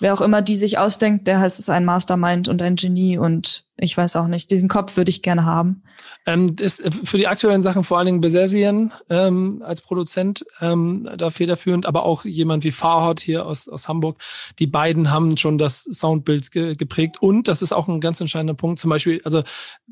[0.00, 3.64] Wer auch immer die sich ausdenkt, der heißt es ein Mastermind und ein Genie und
[3.76, 4.50] ich weiß auch nicht.
[4.50, 5.82] Diesen Kopf würde ich gerne haben.
[6.26, 11.08] Ähm, ist äh, für die aktuellen Sachen vor allen Dingen Besesien ähm, als Produzent ähm,
[11.16, 14.20] da federführend, aber auch jemand wie Farhot hier aus, aus Hamburg.
[14.58, 18.54] Die beiden haben schon das Soundbild ge geprägt und das ist auch ein ganz entscheidender
[18.54, 18.78] Punkt.
[18.78, 19.42] Zum Beispiel, also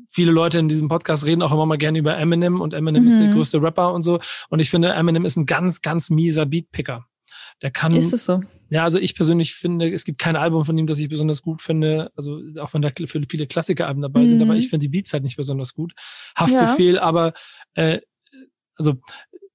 [0.09, 3.07] viele Leute in diesem Podcast reden auch immer mal gerne über Eminem und Eminem mhm.
[3.07, 4.19] ist der größte Rapper und so.
[4.49, 7.05] Und ich finde, Eminem ist ein ganz, ganz mieser Beatpicker.
[7.61, 7.95] Der kann.
[7.95, 8.41] Ist es so?
[8.69, 11.61] Ja, also ich persönlich finde, es gibt kein Album von ihm, das ich besonders gut
[11.61, 12.11] finde.
[12.15, 12.91] Also auch wenn da
[13.27, 14.27] viele Klassikeralben dabei mhm.
[14.27, 14.59] sind, aber mhm.
[14.59, 15.93] ich finde die Beats halt nicht besonders gut.
[16.35, 17.01] Haftbefehl, ja.
[17.01, 17.33] aber
[17.75, 18.01] äh,
[18.75, 18.95] also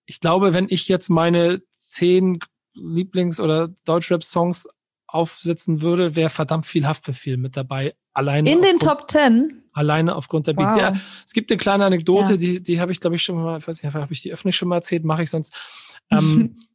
[0.07, 2.39] ich glaube, wenn ich jetzt meine zehn
[2.75, 4.69] Lieblings- oder Deutschrap-Songs
[5.07, 7.95] aufsetzen würde, wäre verdammt viel Haftbefehl mit dabei.
[8.15, 9.63] Alleine in den Top Ten.
[9.73, 10.75] Alleine aufgrund der Beats.
[10.75, 10.81] Wow.
[10.81, 12.37] Ja, es gibt eine kleine Anekdote, ja.
[12.37, 14.57] die, die habe ich, glaube ich, schon mal, ich weiß nicht, habe ich die öffentlich
[14.57, 15.55] schon mal erzählt, mache ich sonst.
[16.11, 16.59] Ähm,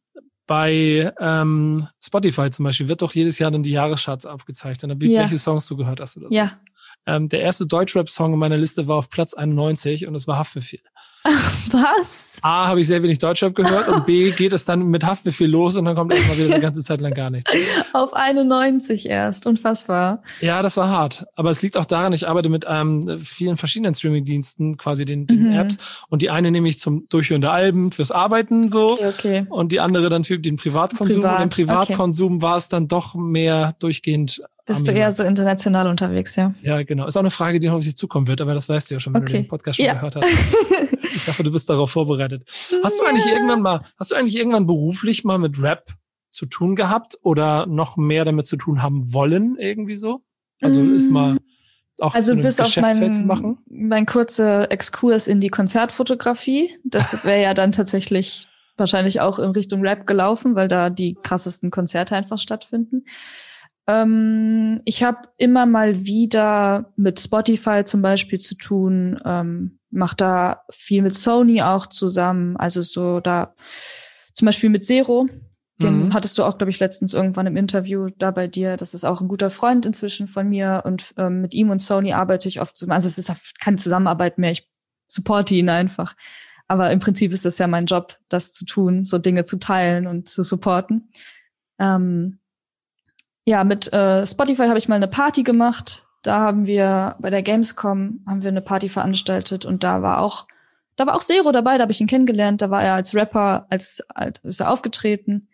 [0.48, 4.90] bei ähm, Spotify zum Beispiel wird doch jedes Jahr dann die Jahrescharts aufgezeichnet.
[4.90, 5.20] Und ja.
[5.20, 6.34] welche Songs du gehört hast oder so.
[6.34, 6.58] Ja.
[7.06, 10.80] Ähm, der erste Deutschrap-Song in meiner Liste war auf Platz 91 und es war Haftbefehl.
[11.70, 12.38] Was?
[12.42, 15.76] A, habe ich sehr wenig Deutschrap gehört und B, geht es dann mit Haftbefehl los
[15.76, 17.50] und dann kommt erstmal wieder eine ganze Zeit lang gar nichts.
[17.92, 20.22] Auf 91 erst, unfassbar.
[20.40, 21.26] Ja, das war hart.
[21.34, 25.50] Aber es liegt auch daran, ich arbeite mit ähm, vielen verschiedenen Streaming-Diensten, quasi den, den
[25.50, 25.52] mhm.
[25.52, 25.78] Apps.
[26.08, 28.92] Und die eine nehme ich zum Durchhören der Alben fürs Arbeiten so.
[28.92, 29.46] Okay, okay.
[29.48, 31.22] Und die andere dann für den Privatkonsum.
[31.22, 32.42] Privat, und im Privatkonsum okay.
[32.42, 36.54] war es dann doch mehr durchgehend bist du eher so international unterwegs, ja?
[36.62, 37.06] Ja, genau.
[37.06, 39.22] Ist auch eine Frage, die hoffentlich zukommen wird, aber das weißt du ja schon, wenn
[39.22, 39.32] okay.
[39.32, 39.94] du den Podcast schon ja.
[39.94, 40.26] gehört hast.
[41.02, 42.44] ich hoffe, du bist darauf vorbereitet.
[42.84, 45.92] Hast du eigentlich irgendwann mal, hast du eigentlich irgendwann beruflich mal mit Rap
[46.30, 50.22] zu tun gehabt oder noch mehr damit zu tun haben wollen, irgendwie so?
[50.60, 50.94] Also mm.
[50.94, 51.38] ist mal
[52.00, 56.70] auch also bis auf mein, mein kurzer Exkurs in die Konzertfotografie.
[56.84, 61.70] Das wäre ja dann tatsächlich wahrscheinlich auch in Richtung Rap gelaufen, weil da die krassesten
[61.70, 63.04] Konzerte einfach stattfinden.
[63.88, 70.62] Ähm, ich habe immer mal wieder mit Spotify zum Beispiel zu tun, ähm, mache da
[70.70, 72.56] viel mit Sony auch zusammen.
[72.58, 73.54] Also so da
[74.34, 75.26] zum Beispiel mit Zero.
[75.80, 76.14] Den mhm.
[76.14, 78.76] hattest du auch, glaube ich, letztens irgendwann im Interview da bei dir.
[78.76, 82.12] Das ist auch ein guter Freund inzwischen von mir und ähm, mit ihm und Sony
[82.12, 82.94] arbeite ich oft zusammen.
[82.94, 84.50] Also es ist keine Zusammenarbeit mehr.
[84.50, 84.68] Ich
[85.06, 86.14] supporte ihn einfach.
[86.66, 90.06] Aber im Prinzip ist das ja mein Job, das zu tun, so Dinge zu teilen
[90.06, 91.10] und zu supporten.
[91.78, 92.40] Ähm,
[93.48, 96.06] ja, mit äh, Spotify habe ich mal eine Party gemacht.
[96.22, 100.46] Da haben wir bei der Gamescom haben wir eine Party veranstaltet und da war auch
[100.96, 103.66] da war auch Zero dabei, da habe ich ihn kennengelernt, da war er als Rapper,
[103.70, 105.48] als, als ist er aufgetreten.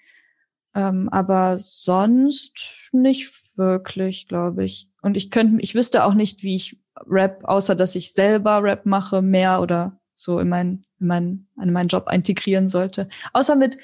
[0.75, 4.89] Ähm, aber sonst nicht wirklich, glaube ich.
[5.03, 8.87] Und ich könnte, ich wüsste auch nicht, wie ich Rap, außer dass ich selber Rap
[8.87, 13.09] mache, mehr oder so in mein, in mein, in meinen Job integrieren sollte.
[13.35, 13.77] Außer mit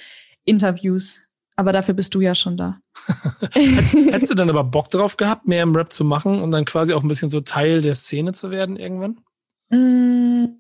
[0.45, 1.30] Interviews.
[1.61, 2.81] Aber dafür bist du ja schon da.
[3.53, 6.95] Hättest du dann aber Bock drauf gehabt, mehr im Rap zu machen und dann quasi
[6.95, 9.21] auch ein bisschen so Teil der Szene zu werden irgendwann?
[9.69, 10.57] Mm.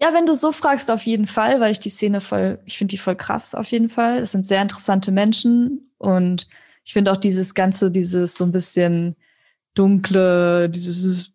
[0.00, 2.92] Ja, wenn du so fragst, auf jeden Fall, weil ich die Szene voll, ich finde
[2.92, 4.18] die voll krass auf jeden Fall.
[4.18, 6.46] Es sind sehr interessante Menschen und
[6.84, 9.16] ich finde auch dieses ganze, dieses so ein bisschen
[9.74, 11.31] dunkle, dieses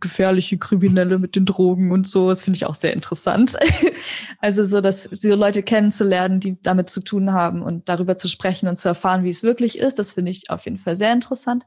[0.00, 2.28] gefährliche Kriminelle mit den Drogen und so.
[2.28, 3.56] Das finde ich auch sehr interessant.
[4.40, 8.68] also so, dass diese Leute kennenzulernen, die damit zu tun haben und darüber zu sprechen
[8.68, 11.64] und zu erfahren, wie es wirklich ist, das finde ich auf jeden Fall sehr interessant.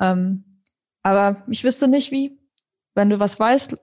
[0.00, 0.62] Ähm,
[1.02, 2.38] aber ich wüsste nicht wie.
[2.94, 3.76] Wenn du was weißt,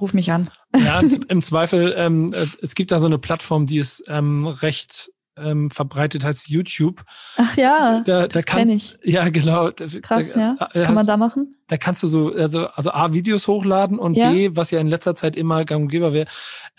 [0.00, 0.50] ruf mich an.
[0.76, 5.10] Ja, im Zweifel, ähm, äh, es gibt da so eine Plattform, die ist ähm, recht
[5.42, 7.04] ähm, verbreitet heißt YouTube.
[7.36, 8.98] Ach ja, da, das kenne ich.
[9.02, 9.70] Ja, genau.
[10.02, 10.56] Krass, da, ja.
[10.72, 11.56] Was kann man da machen?
[11.68, 14.30] Da kannst du so, also, also A, Videos hochladen und ja.
[14.30, 16.28] B, was ja in letzter Zeit immer gang und gäbe wäre,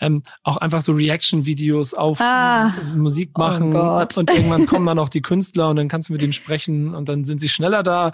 [0.00, 2.72] ähm, auch einfach so Reaction-Videos auf ah.
[2.96, 3.76] Musik oh machen.
[3.76, 6.94] Oh und irgendwann kommen dann auch die Künstler und dann kannst du mit denen sprechen
[6.94, 8.12] und dann sind sie schneller da.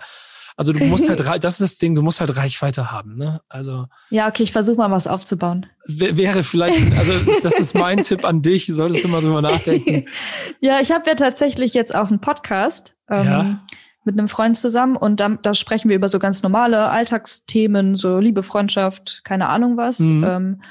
[0.57, 3.41] Also du musst halt, das ist das Ding, du musst halt Reichweite haben, ne?
[3.49, 3.87] Also.
[4.11, 5.67] Ja, okay, ich versuche mal was aufzubauen.
[5.87, 10.07] Wäre vielleicht, also das ist mein Tipp an dich, solltest du mal drüber nachdenken.
[10.61, 12.97] ja, ich habe ja tatsächlich jetzt auch einen Podcast.
[13.09, 13.61] Ähm, ja.
[14.05, 18.21] Mit einem Freund zusammen und da, da sprechen wir über so ganz normale Alltagsthemen, so
[18.21, 19.99] Liebe, Freundschaft, keine Ahnung was.
[19.99, 20.25] Mhm.
[20.25, 20.63] Ähm,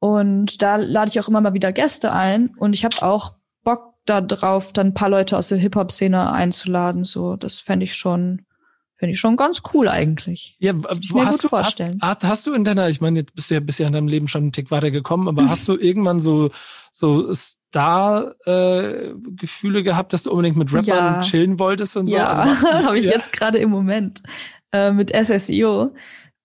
[0.00, 3.94] und da lade ich auch immer mal wieder Gäste ein und ich habe auch Bock
[4.04, 7.04] darauf, dann ein paar Leute aus der Hip-Hop-Szene einzuladen.
[7.04, 8.45] So, das fände ich schon
[8.98, 10.56] Finde ich schon ganz cool eigentlich.
[10.58, 11.98] Ja, ich mir hast gut du, vorstellen.
[12.00, 14.26] Hast, hast, du in deiner, ich meine, jetzt bist du ja bisher in deinem Leben
[14.26, 16.50] schon einen Tick weiter gekommen, aber hast du irgendwann so,
[16.90, 21.20] so Star-Gefühle äh, gehabt, dass du unbedingt mit Rappern ja.
[21.20, 22.16] chillen wolltest und so?
[22.16, 23.12] Ja, also, habe ich ja?
[23.12, 24.22] jetzt gerade im Moment
[24.72, 25.92] äh, mit SSIO.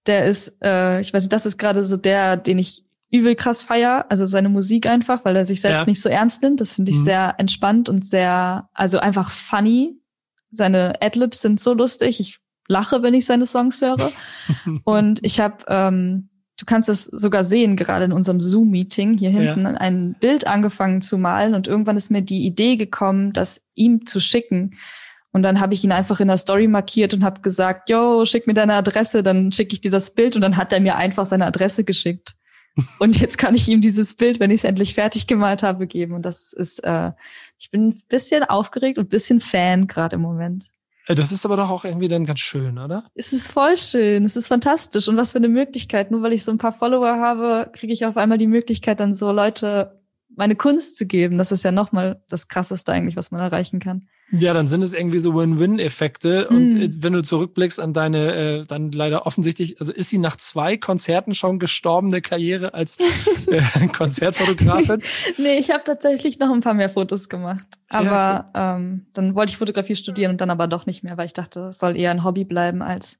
[0.07, 3.61] Der ist, äh, ich weiß nicht, das ist gerade so der, den ich übel krass
[3.61, 5.85] feier, also seine Musik einfach, weil er sich selbst ja.
[5.85, 6.59] nicht so ernst nimmt.
[6.59, 7.03] Das finde ich mhm.
[7.03, 9.95] sehr entspannt und sehr, also einfach funny.
[10.49, 12.19] Seine Adlibs sind so lustig.
[12.19, 12.40] Ich
[12.71, 14.11] lache, wenn ich seine Songs höre.
[14.83, 19.65] und ich habe, ähm, du kannst es sogar sehen, gerade in unserem Zoom-Meeting hier hinten,
[19.65, 19.73] ja.
[19.73, 24.19] ein Bild angefangen zu malen und irgendwann ist mir die Idee gekommen, das ihm zu
[24.19, 24.77] schicken.
[25.33, 28.47] Und dann habe ich ihn einfach in der Story markiert und habe gesagt, yo, schick
[28.47, 31.25] mir deine Adresse, dann schicke ich dir das Bild und dann hat er mir einfach
[31.25, 32.35] seine Adresse geschickt.
[32.99, 36.13] und jetzt kann ich ihm dieses Bild, wenn ich es endlich fertig gemalt habe, geben.
[36.13, 37.11] Und das ist, äh,
[37.57, 40.69] ich bin ein bisschen aufgeregt und ein bisschen Fan gerade im Moment.
[41.15, 43.05] Das ist aber doch auch irgendwie dann ganz schön, oder?
[43.15, 45.07] Es ist voll schön, es ist fantastisch.
[45.07, 46.11] Und was für eine Möglichkeit.
[46.11, 49.13] Nur weil ich so ein paar Follower habe, kriege ich auf einmal die Möglichkeit, dann
[49.13, 50.00] so Leute
[50.35, 51.37] meine Kunst zu geben.
[51.37, 54.07] Das ist ja nochmal das Krasseste eigentlich, was man erreichen kann.
[54.31, 56.47] Ja, dann sind es irgendwie so Win-Win-Effekte.
[56.49, 56.55] Mm.
[56.55, 57.03] Und hm.
[57.03, 61.33] wenn du zurückblickst an deine, äh, dann leider offensichtlich, also ist sie nach zwei Konzerten
[61.33, 62.97] schon gestorbene Karriere als
[63.47, 65.03] äh, Konzertfotografin?
[65.37, 67.67] nee, ich habe tatsächlich noch ein paar mehr Fotos gemacht.
[67.89, 68.75] Aber ja.
[68.77, 71.67] ähm, dann wollte ich Fotografie studieren und dann aber doch nicht mehr, weil ich dachte,
[71.67, 73.19] es soll eher ein Hobby bleiben als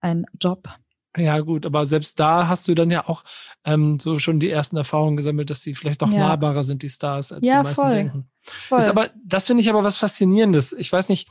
[0.00, 0.68] ein Job.
[1.16, 3.24] Ja, gut, aber selbst da hast du dann ja auch
[3.64, 6.18] ähm, so schon die ersten Erfahrungen gesammelt, dass sie vielleicht doch ja.
[6.18, 7.92] nahbarer sind, die Stars, als ja, die meisten voll.
[7.92, 8.30] denken.
[8.40, 8.78] Voll.
[8.78, 10.72] Das, aber, das finde ich aber was Faszinierendes.
[10.72, 11.28] Ich weiß nicht,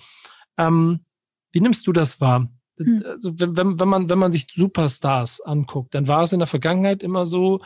[0.58, 1.00] ähm,
[1.52, 2.48] wie nimmst du das wahr?
[2.78, 3.04] Hm.
[3.06, 6.48] Also, wenn, wenn, wenn, man, wenn man sich Superstars anguckt, dann war es in der
[6.48, 7.62] Vergangenheit immer so,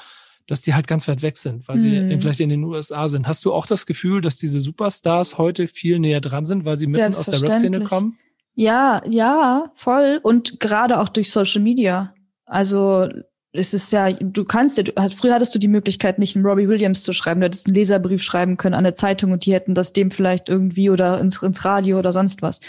[0.48, 2.22] dass die halt ganz weit weg sind, weil sie hm.
[2.22, 3.28] vielleicht in den USA sind.
[3.28, 6.88] Hast du auch das Gefühl, dass diese Superstars heute viel näher dran sind, weil sie
[6.88, 8.18] mitten aus der Rap-Szene kommen?
[8.56, 10.20] Ja, ja, voll.
[10.24, 12.14] Und gerade auch durch Social Media.
[12.46, 13.10] Also
[13.52, 17.04] es ist ja, du kannst ja, früher hattest du die Möglichkeit, nicht einen Robbie Williams
[17.04, 19.94] zu schreiben, du hättest einen Leserbrief schreiben können an eine Zeitung und die hätten das
[19.94, 22.62] dem vielleicht irgendwie oder ins, ins Radio oder sonst was.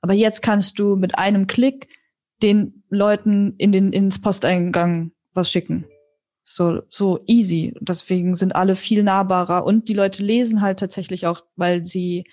[0.00, 1.88] Aber jetzt kannst du mit einem Klick
[2.42, 5.86] den Leuten in den, ins Posteingang was schicken.
[6.44, 7.74] So, so easy.
[7.80, 12.24] Deswegen sind alle viel nahbarer und die Leute lesen halt tatsächlich auch, weil sie,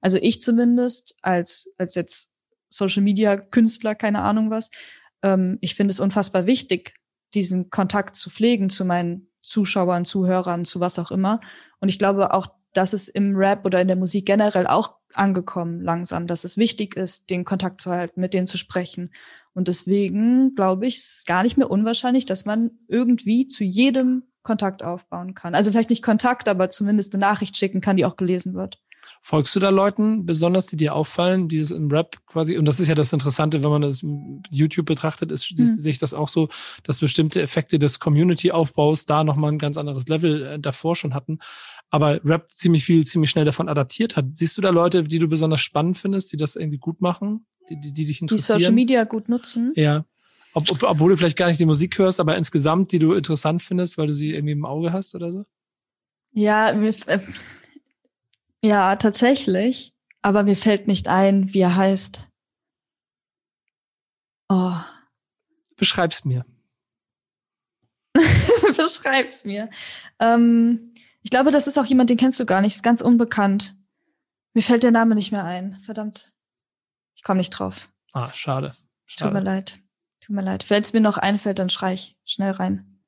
[0.00, 2.30] also ich zumindest als, als jetzt
[2.70, 4.70] Social Media Künstler, keine Ahnung was.
[5.22, 6.94] Ähm, ich finde es unfassbar wichtig,
[7.34, 11.40] diesen Kontakt zu pflegen zu meinen Zuschauern, Zuhörern, zu was auch immer.
[11.80, 15.80] Und ich glaube auch, das ist im Rap oder in der Musik generell auch angekommen
[15.80, 19.10] langsam, dass es wichtig ist, den Kontakt zu halten, mit denen zu sprechen.
[19.54, 24.24] Und deswegen glaube ich, es ist gar nicht mehr unwahrscheinlich, dass man irgendwie zu jedem
[24.42, 25.54] Kontakt aufbauen kann.
[25.54, 28.80] Also vielleicht nicht Kontakt, aber zumindest eine Nachricht schicken kann, die auch gelesen wird.
[29.20, 32.80] Folgst du da Leuten besonders, die dir auffallen, die es im Rap quasi, und das
[32.80, 34.02] ist ja das Interessante, wenn man das
[34.50, 35.66] YouTube betrachtet, ist, mhm.
[35.66, 36.48] sehe ich das auch so,
[36.82, 41.38] dass bestimmte Effekte des Community-Aufbaus da nochmal ein ganz anderes Level äh, davor schon hatten.
[41.90, 44.26] Aber Rap ziemlich viel, ziemlich schnell davon adaptiert hat.
[44.36, 47.80] Siehst du da Leute, die du besonders spannend findest, die das irgendwie gut machen, die,
[47.80, 48.58] die, die dich interessieren?
[48.58, 49.72] Die Social Media gut nutzen?
[49.74, 50.04] Ja.
[50.54, 53.62] Ob, ob, obwohl du vielleicht gar nicht die Musik hörst, aber insgesamt, die du interessant
[53.62, 55.44] findest, weil du sie irgendwie im Auge hast oder so?
[56.32, 57.20] Ja, mir, äh,
[58.62, 59.92] ja, tatsächlich.
[60.22, 62.28] Aber mir fällt nicht ein, wie er heißt.
[64.48, 64.76] Oh.
[65.76, 66.44] Beschreib's mir.
[68.76, 69.70] Beschreib's mir.
[70.18, 72.74] Ähm, ich glaube, das ist auch jemand, den kennst du gar nicht.
[72.74, 73.76] Ist ganz unbekannt.
[74.54, 75.78] Mir fällt der Name nicht mehr ein.
[75.84, 76.32] Verdammt.
[77.14, 77.92] Ich komme nicht drauf.
[78.12, 78.72] Ah, schade.
[79.06, 79.30] schade.
[79.30, 79.78] Tut mir leid.
[80.20, 80.68] Tut mir leid.
[80.68, 83.00] Wenn es mir noch einfällt, dann schrei ich schnell rein.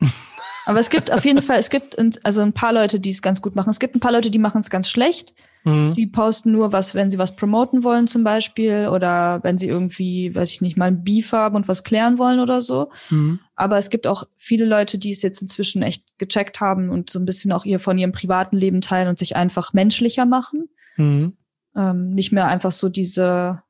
[0.66, 3.42] Aber es gibt auf jeden Fall, es gibt also ein paar Leute, die es ganz
[3.42, 3.70] gut machen.
[3.70, 5.34] Es gibt ein paar Leute, die machen es ganz schlecht.
[5.64, 5.94] Mhm.
[5.94, 10.34] Die posten nur was, wenn sie was promoten wollen zum Beispiel oder wenn sie irgendwie,
[10.34, 12.90] weiß ich nicht, mal ein Beef haben und was klären wollen oder so.
[13.08, 13.40] Mhm.
[13.56, 17.18] Aber es gibt auch viele Leute, die es jetzt inzwischen echt gecheckt haben und so
[17.18, 20.68] ein bisschen auch ihr von ihrem privaten Leben teilen und sich einfach menschlicher machen.
[20.96, 21.36] Mhm.
[21.74, 23.62] Ähm, nicht mehr einfach so diese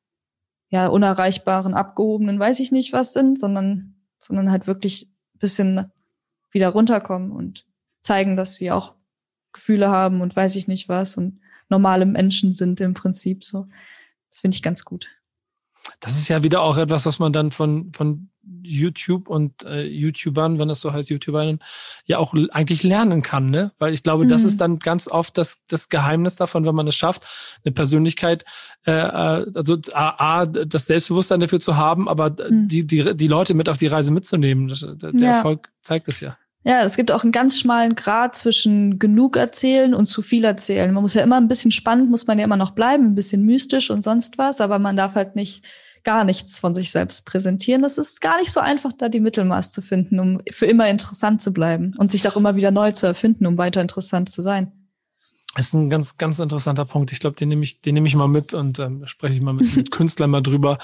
[0.69, 5.93] ja unerreichbaren, abgehobenen, weiß ich nicht was sind, sondern sondern halt wirklich bisschen
[6.55, 7.67] wieder runterkommen und
[8.01, 8.95] zeigen, dass sie auch
[9.53, 13.67] Gefühle haben und weiß ich nicht was und normale Menschen sind im Prinzip so.
[14.31, 15.09] Das finde ich ganz gut.
[16.01, 18.31] Das ist ja wieder auch etwas, was man dann von, von
[18.63, 21.61] YouTube und äh, YouTubern, wenn das so heißt, YouTuberinnen,
[22.05, 23.73] ja auch eigentlich lernen kann, ne?
[23.79, 24.29] Weil ich glaube, mhm.
[24.29, 27.25] das ist dann ganz oft das, das Geheimnis davon, wenn man es schafft,
[27.65, 28.45] eine Persönlichkeit,
[28.87, 32.69] äh, äh also A, A, das Selbstbewusstsein dafür zu haben, aber mhm.
[32.69, 34.69] die, die, die Leute mit auf die Reise mitzunehmen.
[34.69, 35.37] Das, der ja.
[35.37, 36.37] Erfolg zeigt es ja.
[36.67, 40.93] Ja, es gibt auch einen ganz schmalen Grad zwischen genug erzählen und zu viel erzählen.
[40.95, 43.43] Man muss ja immer ein bisschen spannend, muss man ja immer noch bleiben, ein bisschen
[43.43, 45.63] mystisch und sonst was, aber man darf halt nicht
[46.05, 47.83] gar nichts von sich selbst präsentieren.
[47.83, 51.43] Das ist gar nicht so einfach, da die Mittelmaß zu finden, um für immer interessant
[51.43, 54.73] zu bleiben und sich auch immer wieder neu zu erfinden, um weiter interessant zu sein.
[55.55, 57.13] Das ist ein ganz, ganz interessanter Punkt.
[57.13, 59.53] Ich glaube, den nehme ich, den nehme ich mal mit und ähm, spreche ich mal
[59.53, 60.79] mit, mit Künstlern mal drüber,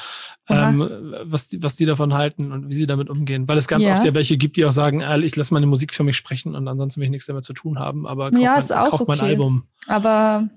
[0.48, 0.88] ähm,
[1.24, 3.48] was, die, was die davon halten und wie sie damit umgehen.
[3.48, 3.94] Weil es ganz ja.
[3.94, 6.68] oft ja welche gibt, die auch sagen, ich lasse meine Musik für mich sprechen und
[6.68, 9.04] ansonsten will ich nichts damit zu tun haben, aber kauf, ja, mein, kauf okay.
[9.08, 9.64] mein Album.
[9.86, 10.48] Aber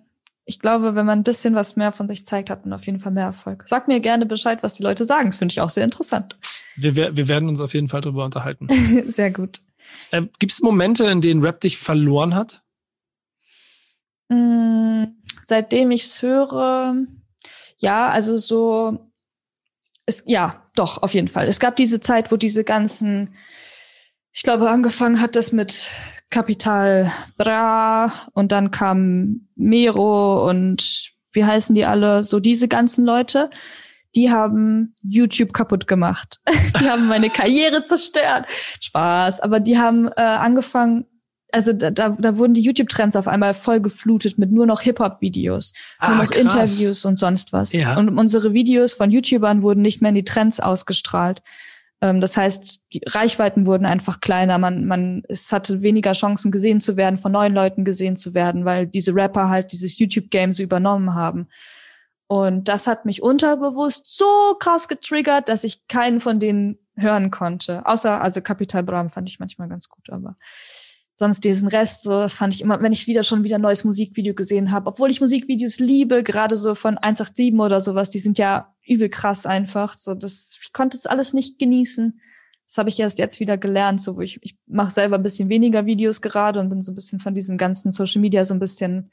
[0.45, 2.99] ich glaube, wenn man ein bisschen was mehr von sich zeigt, hat man auf jeden
[2.99, 3.63] Fall mehr Erfolg.
[3.67, 5.29] Sag mir gerne Bescheid, was die Leute sagen.
[5.29, 6.37] Das finde ich auch sehr interessant.
[6.75, 8.67] Wir, wir werden uns auf jeden Fall drüber unterhalten.
[9.07, 9.61] sehr gut.
[10.11, 12.63] Äh, Gibt es Momente, in denen Rap dich verloren hat?
[14.33, 16.95] Mm, seitdem ich es höre,
[17.77, 19.11] ja, also so,
[20.05, 21.47] es, ja, doch, auf jeden Fall.
[21.47, 23.35] Es gab diese Zeit, wo diese ganzen,
[24.31, 25.89] ich glaube, angefangen hat das mit
[26.29, 32.23] Kapital Bra und dann kam Mero und wie heißen die alle?
[32.23, 33.49] So diese ganzen Leute,
[34.15, 36.39] die haben YouTube kaputt gemacht.
[36.79, 38.47] die haben meine Karriere zerstört.
[38.79, 41.05] Spaß, aber die haben äh, angefangen,
[41.53, 45.73] also da, da, da wurden die YouTube-Trends auf einmal voll geflutet mit nur noch Hip-Hop-Videos,
[45.99, 46.41] ah, nur noch krass.
[46.41, 47.73] Interviews und sonst was.
[47.73, 47.95] Ja.
[47.97, 51.43] Und unsere Videos von YouTubern wurden nicht mehr in die Trends ausgestrahlt.
[52.01, 54.57] Ähm, das heißt, die Reichweiten wurden einfach kleiner.
[54.57, 58.65] Man, man, es hatte weniger Chancen gesehen zu werden, von neuen Leuten gesehen zu werden,
[58.65, 61.47] weil diese Rapper halt dieses YouTube-Game so übernommen haben.
[62.25, 67.85] Und das hat mich unterbewusst so krass getriggert, dass ich keinen von den hören konnte.
[67.85, 70.35] Außer, also Capital Bram fand ich manchmal ganz gut, aber
[71.23, 73.85] sonst diesen Rest, so, das fand ich immer, wenn ich wieder schon wieder ein neues
[73.85, 78.37] Musikvideo gesehen habe, obwohl ich Musikvideos liebe, gerade so von 187 oder sowas, die sind
[78.37, 79.95] ja übel krass einfach.
[79.97, 82.19] So, das, ich konnte es alles nicht genießen.
[82.65, 85.47] Das habe ich erst jetzt wieder gelernt, so wo ich, ich mache selber ein bisschen
[85.47, 88.59] weniger Videos gerade und bin so ein bisschen von diesem ganzen Social Media so ein
[88.59, 89.09] bisschen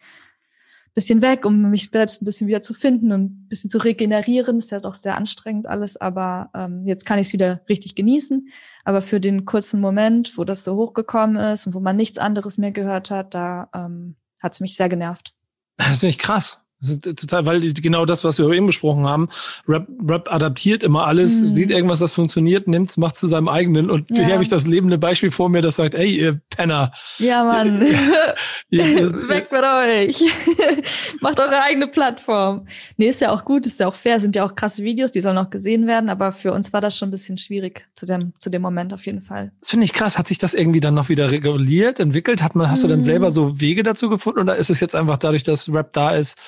[0.94, 4.58] bisschen weg, um mich selbst ein bisschen wieder zu finden und ein bisschen zu regenerieren.
[4.58, 8.48] ist ja doch sehr anstrengend alles, aber ähm, jetzt kann ich es wieder richtig genießen.
[8.84, 12.58] Aber für den kurzen Moment, wo das so hochgekommen ist und wo man nichts anderes
[12.58, 15.34] mehr gehört hat, da ähm, hat es mich sehr genervt.
[15.76, 16.64] Das ist nicht krass.
[16.80, 19.28] Das ist total, weil genau das, was wir eben besprochen haben,
[19.68, 21.50] Rap, Rap adaptiert immer alles, mhm.
[21.50, 23.90] sieht irgendwas, das funktioniert, nimmt's, macht zu seinem eigenen.
[23.90, 24.24] Und ja.
[24.24, 26.92] hier habe ich das lebende Beispiel vor mir, das sagt, ey, ihr Penner.
[27.18, 27.80] Ja, Mann.
[28.70, 30.22] Weg mit euch.
[31.20, 32.66] Macht eure eigene Plattform.
[32.96, 35.20] Nee, ist ja auch gut, ist ja auch fair, sind ja auch krasse Videos, die
[35.20, 38.32] sollen auch gesehen werden, aber für uns war das schon ein bisschen schwierig zu dem,
[38.38, 39.52] zu dem Moment auf jeden Fall.
[39.60, 40.18] Das finde ich krass.
[40.18, 42.42] Hat sich das irgendwie dann noch wieder reguliert, entwickelt?
[42.42, 42.88] Hat man, hast mhm.
[42.88, 43.34] du dann selber mhm.
[43.34, 46.38] so Wege dazu gefunden oder ist es jetzt einfach dadurch, dass Rap da ist,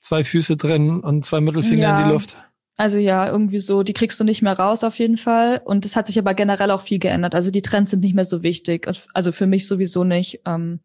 [0.00, 2.00] zwei Füße drin und zwei Mittelfinger ja.
[2.00, 2.36] in die Luft.
[2.76, 5.60] Also ja, irgendwie so, die kriegst du nicht mehr raus auf jeden Fall.
[5.64, 7.34] Und es hat sich aber generell auch viel geändert.
[7.34, 8.90] Also die Trends sind nicht mehr so wichtig.
[9.12, 10.40] Also für mich sowieso nicht.
[10.46, 10.80] Ähm,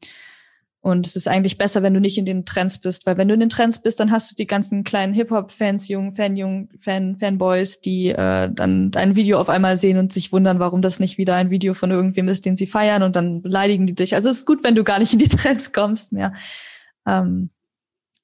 [0.85, 3.33] und es ist eigentlich besser, wenn du nicht in den Trends bist, weil wenn du
[3.33, 7.15] in den Trends bist, dann hast du die ganzen kleinen Hip-Hop-Fans, jungen Fan, jungen Fan,
[7.15, 11.17] Fanboys, die äh, dann dein Video auf einmal sehen und sich wundern, warum das nicht
[11.17, 14.13] wieder ein Video von irgendwem ist, den sie feiern und dann beleidigen die dich.
[14.13, 16.33] Also es ist gut, wenn du gar nicht in die Trends kommst mehr.
[17.07, 17.49] Ähm,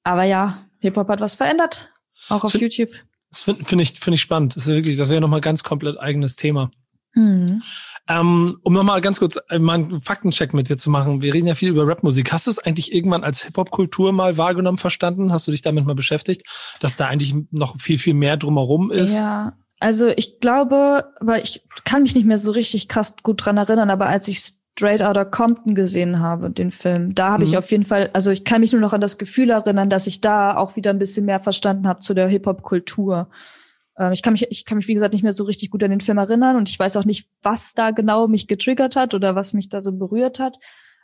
[0.04, 1.92] aber ja, Hip-Hop hat was verändert,
[2.28, 2.90] auch auf find, YouTube.
[3.30, 4.56] Das finde find ich, finde ich spannend.
[4.56, 6.70] Das ist wirklich, das wäre nochmal ganz komplett eigenes Thema.
[7.14, 7.62] Mhm.
[8.08, 11.22] Ähm, um nochmal ganz kurz äh, mal einen Faktencheck mit dir zu machen.
[11.22, 12.32] Wir reden ja viel über Rapmusik.
[12.32, 15.32] Hast du es eigentlich irgendwann als Hip-Hop-Kultur mal wahrgenommen, verstanden?
[15.32, 16.44] Hast du dich damit mal beschäftigt,
[16.80, 19.14] dass da eigentlich noch viel, viel mehr drumherum ist?
[19.14, 23.56] Ja, also ich glaube, aber ich kann mich nicht mehr so richtig krass gut dran
[23.56, 27.50] erinnern, aber als ich Straight Outta Compton gesehen habe, den Film, da habe mhm.
[27.50, 30.06] ich auf jeden Fall, also ich kann mich nur noch an das Gefühl erinnern, dass
[30.06, 33.28] ich da auch wieder ein bisschen mehr verstanden habe zu der Hip-Hop-Kultur.
[33.98, 35.90] Ähm, ich kann mich, ich kann mich, wie gesagt, nicht mehr so richtig gut an
[35.90, 39.34] den Film erinnern und ich weiß auch nicht, was da genau mich getriggert hat oder
[39.34, 40.58] was mich da so berührt hat.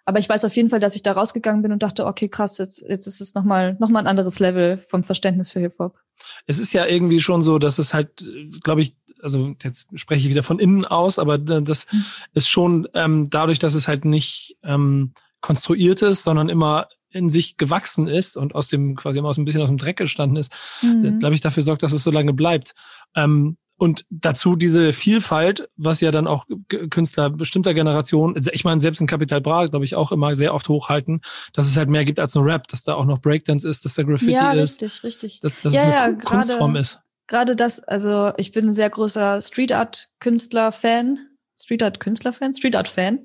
[0.06, 2.56] Aber ich weiß auf jeden Fall, dass ich da rausgegangen bin und dachte, okay, krass,
[2.56, 5.98] jetzt, jetzt ist es nochmal noch mal ein anderes Level vom Verständnis für Hip-Hop.
[6.46, 8.24] Es ist ja irgendwie schon so, dass es halt,
[8.62, 12.04] glaube ich, also jetzt spreche ich wieder von innen aus, aber das mhm.
[12.34, 17.56] ist schon ähm, dadurch, dass es halt nicht ähm, konstruiert ist, sondern immer in sich
[17.56, 20.52] gewachsen ist und aus dem quasi immer aus ein bisschen aus dem Dreck gestanden ist,
[20.82, 21.18] mhm.
[21.18, 22.74] glaube ich, dafür sorgt, dass es so lange bleibt.
[23.14, 26.46] Ähm, und dazu diese Vielfalt, was ja dann auch
[26.90, 30.52] Künstler bestimmter Generation, also ich meine, selbst in Capital Bra, glaube ich, auch immer sehr
[30.52, 31.20] oft hochhalten,
[31.52, 33.94] dass es halt mehr gibt als nur Rap, dass da auch noch Breakdance ist, dass
[33.94, 34.80] da Graffiti ja, ist.
[34.80, 35.40] Ja, richtig, richtig.
[35.40, 38.90] Dass, dass ja, es eine ja, Kunstform ist gerade das, also ich bin ein sehr
[38.90, 41.18] großer Street Art Künstler Fan,
[41.56, 43.20] Street Art Künstler Fan, Street Art Fan.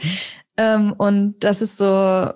[0.56, 2.32] ähm, und das ist so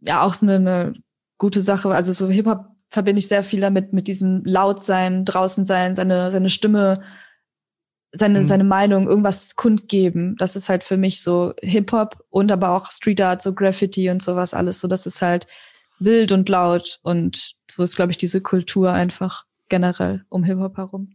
[0.00, 0.94] ja auch so eine, eine
[1.36, 1.90] gute Sache.
[1.90, 6.30] Also so Hip Hop verbinde ich sehr viel damit mit diesem Lautsein, draußen sein, seine
[6.30, 7.02] seine Stimme,
[8.12, 8.44] seine mhm.
[8.44, 10.36] seine Meinung, irgendwas kundgeben.
[10.38, 14.08] Das ist halt für mich so Hip Hop und aber auch Street Art, so Graffiti
[14.08, 14.80] und sowas alles.
[14.80, 15.46] So das ist halt
[15.98, 21.14] wild und laut und so ist glaube ich diese Kultur einfach generell um Hip-Hop herum.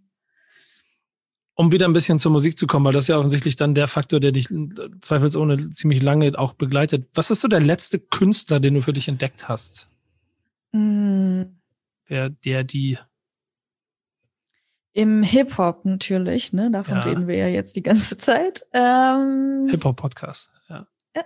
[1.56, 3.88] Um wieder ein bisschen zur Musik zu kommen, weil das ist ja offensichtlich dann der
[3.88, 4.48] Faktor, der dich
[5.02, 7.10] zweifelsohne ziemlich lange auch begleitet.
[7.14, 9.88] Was ist so der letzte Künstler, den du für dich entdeckt hast?
[10.72, 11.44] Mm.
[12.08, 12.98] Wer der, die?
[14.94, 16.72] Im Hip-Hop natürlich, ne?
[16.72, 17.02] Davon ja.
[17.02, 18.66] reden wir ja jetzt die ganze Zeit.
[18.74, 20.88] Ähm, Hip-Hop-Podcast, ja.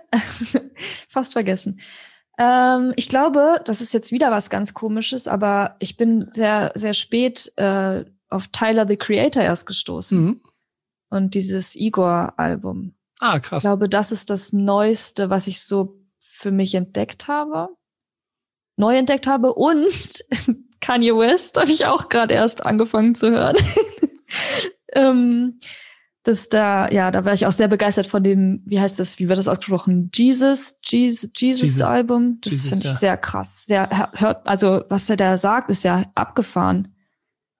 [1.08, 1.80] Fast vergessen.
[2.38, 6.94] Ähm, ich glaube, das ist jetzt wieder was ganz Komisches, aber ich bin sehr, sehr
[6.94, 10.24] spät äh, auf Tyler the Creator erst gestoßen.
[10.24, 10.40] Mhm.
[11.10, 12.94] Und dieses Igor-Album.
[13.18, 13.64] Ah, krass.
[13.64, 17.70] Ich glaube, das ist das Neueste, was ich so für mich entdeckt habe.
[18.76, 19.54] Neu entdeckt habe.
[19.54, 20.24] Und
[20.80, 23.56] Kanye West habe ich auch gerade erst angefangen zu hören.
[24.92, 25.58] ähm,
[26.24, 29.28] das da, ja, da war ich auch sehr begeistert von dem, wie heißt das, wie
[29.28, 30.10] wird das ausgesprochen?
[30.14, 31.82] Jesus, Jesus, Jesus, Jesus.
[31.82, 32.38] Album.
[32.42, 32.92] Das finde ich ja.
[32.92, 33.64] sehr krass.
[33.66, 36.94] Sehr, hört, also, was er da sagt, ist ja abgefahren.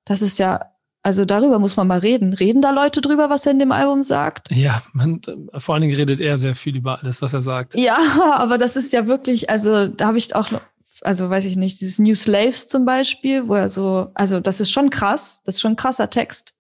[0.05, 0.61] Das ist ja,
[1.03, 2.33] also darüber muss man mal reden.
[2.35, 4.51] Reden da Leute drüber, was er in dem Album sagt?
[4.51, 5.23] Ja, man,
[5.57, 7.75] vor allen Dingen redet er sehr viel über alles, was er sagt.
[7.75, 7.97] Ja,
[8.37, 10.63] aber das ist ja wirklich, also da habe ich auch noch,
[11.03, 14.73] also weiß ich nicht, dieses New Slaves zum Beispiel, wo er so, also das ist
[14.73, 16.58] schon krass, das ist schon ein krasser Text.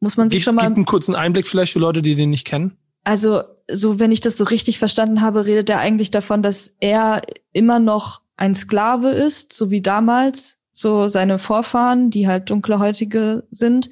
[0.00, 0.66] Muss man sich gib, schon mal.
[0.66, 2.76] Gib einen kurzen Einblick vielleicht für Leute, die den nicht kennen.
[3.04, 7.22] Also, so, wenn ich das so richtig verstanden habe, redet er eigentlich davon, dass er
[7.52, 13.90] immer noch ein Sklave ist, so wie damals, so seine Vorfahren, die halt dunklehäutige sind,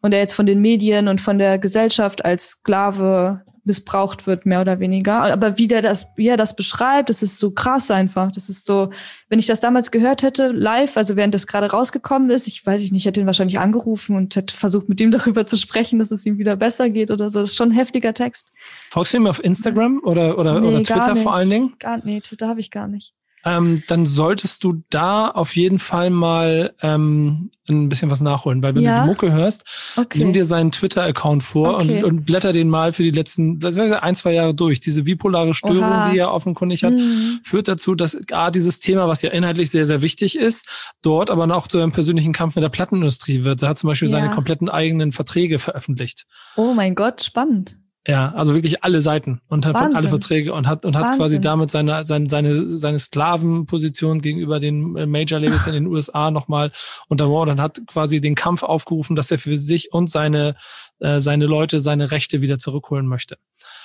[0.00, 4.60] und er jetzt von den Medien und von der Gesellschaft als Sklave missbraucht wird, mehr
[4.60, 5.22] oder weniger.
[5.22, 8.30] Aber wie der das, wie er das beschreibt, das ist so krass einfach.
[8.30, 8.90] Das ist so,
[9.28, 12.80] wenn ich das damals gehört hätte, live, also während das gerade rausgekommen ist, ich weiß
[12.80, 16.10] ich nicht, hätte ihn wahrscheinlich angerufen und hätte versucht, mit ihm darüber zu sprechen, dass
[16.10, 17.40] es ihm wieder besser geht oder so.
[17.40, 18.52] Das ist schon ein heftiger Text.
[18.90, 21.74] Folgst du ihm auf Instagram oder, oder, nee, oder Twitter vor allen Dingen?
[21.78, 23.15] Gar, nee, Twitter habe ich gar nicht
[23.46, 28.74] ähm, dann solltest du da auf jeden Fall mal ähm, ein bisschen was nachholen, weil
[28.74, 28.98] wenn ja?
[28.98, 29.64] du die Mucke hörst,
[29.96, 30.18] okay.
[30.18, 31.98] nimm dir seinen Twitter-Account vor okay.
[31.98, 34.80] und, und blätter den mal für die letzten, das wäre ein, zwei Jahre durch.
[34.80, 36.10] Diese bipolare Störung, Oha.
[36.10, 37.38] die er offenkundig hat, mhm.
[37.44, 40.68] führt dazu, dass A, dieses Thema, was ja inhaltlich sehr, sehr wichtig ist,
[41.02, 43.62] dort aber auch zu einem persönlichen Kampf mit der Plattenindustrie wird.
[43.62, 44.18] Er hat zum Beispiel ja.
[44.18, 46.26] seine kompletten eigenen Verträge veröffentlicht.
[46.56, 47.78] Oh mein Gott, spannend.
[48.06, 49.96] Ja, also wirklich alle Seiten und hat Wahnsinn.
[49.96, 54.96] alle Verträge und hat und hat quasi damit seine seine seine seine Sklavenposition gegenüber den
[54.96, 56.70] äh, Major Labels in den USA nochmal
[57.08, 60.54] untermauert und hat quasi den Kampf aufgerufen, dass er für sich und seine
[61.00, 63.38] äh, seine Leute seine Rechte wieder zurückholen möchte.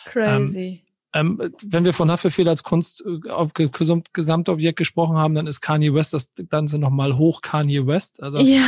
[0.05, 0.84] Crazy.
[1.13, 3.47] Ähm, ähm, wenn wir von Haftbefehl als Kunst äh,
[4.13, 8.22] Gesamtobjekt gesprochen haben, dann ist Kanye West das Ganze nochmal hoch Kanye West.
[8.22, 8.63] Also ja.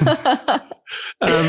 [1.20, 1.46] ähm,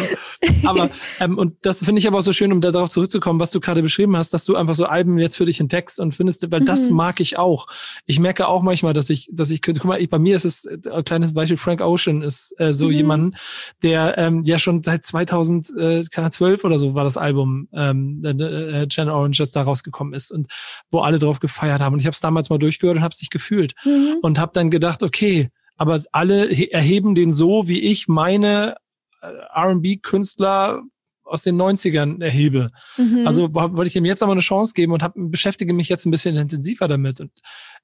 [0.65, 0.89] aber
[1.19, 3.81] ähm, und das finde ich aber auch so schön, um darauf zurückzukommen, was du gerade
[3.81, 6.65] beschrieben hast, dass du einfach so Alben jetzt für dich entdeckst und findest, weil mhm.
[6.65, 7.67] das mag ich auch.
[8.05, 10.45] Ich merke auch manchmal, dass ich, dass ich könnte, guck mal, ich, bei mir ist
[10.45, 11.57] es äh, ein kleines Beispiel.
[11.57, 12.91] Frank Ocean ist äh, so mhm.
[12.91, 13.35] jemand,
[13.83, 19.37] der ähm, ja schon seit 2012 oder so war das Album ähm, äh, Jen Orange,
[19.39, 20.47] das da rausgekommen ist und
[20.89, 21.93] wo alle drauf gefeiert haben.
[21.93, 24.17] Und ich habe es damals mal durchgehört und habe es nicht gefühlt mhm.
[24.21, 28.75] und habe dann gedacht, okay, aber alle erheben den so, wie ich meine
[29.21, 30.83] R&B-Künstler
[31.23, 32.71] aus den 90ern erhebe.
[32.97, 33.25] Mhm.
[33.25, 36.11] Also wollte ich ihm jetzt aber eine Chance geben und hab, beschäftige mich jetzt ein
[36.11, 37.21] bisschen intensiver damit.
[37.21, 37.31] Und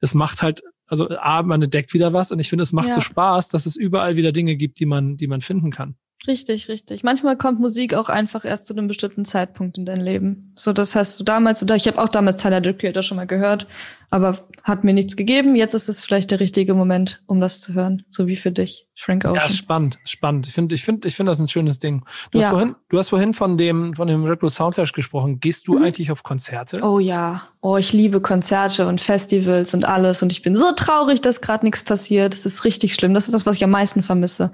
[0.01, 2.95] es macht halt, also A, man entdeckt wieder was und ich finde, es macht ja.
[2.95, 5.95] so Spaß, dass es überall wieder Dinge gibt, die man, die man finden kann.
[6.25, 7.03] Richtig, richtig.
[7.03, 10.51] Manchmal kommt Musik auch einfach erst zu einem bestimmten Zeitpunkt in dein Leben.
[10.55, 13.27] So, das hast du damals, oder ich habe auch damals Tyler the Creator schon mal
[13.27, 13.67] gehört,
[14.09, 15.55] aber hat mir nichts gegeben.
[15.55, 18.87] Jetzt ist es vielleicht der richtige Moment, um das zu hören, so wie für dich,
[18.95, 19.35] Frank Ocean.
[19.35, 20.47] Ja, spannend, spannend.
[20.47, 22.03] Ich finde, ich finde, ich finde das ein schönes Ding.
[22.31, 22.45] Du ja.
[22.45, 25.39] hast vorhin, du hast vorhin von dem, von dem Red Bull Soundflash gesprochen.
[25.39, 25.83] Gehst du mhm.
[25.83, 26.81] eigentlich auf Konzerte?
[26.81, 30.23] Oh ja, oh, ich liebe Konzerte und Festivals und alles.
[30.23, 32.33] Und ich bin so traurig, dass gerade nichts passiert.
[32.33, 33.13] Es ist richtig schlimm.
[33.13, 34.51] Das ist das, was ich am meisten vermisse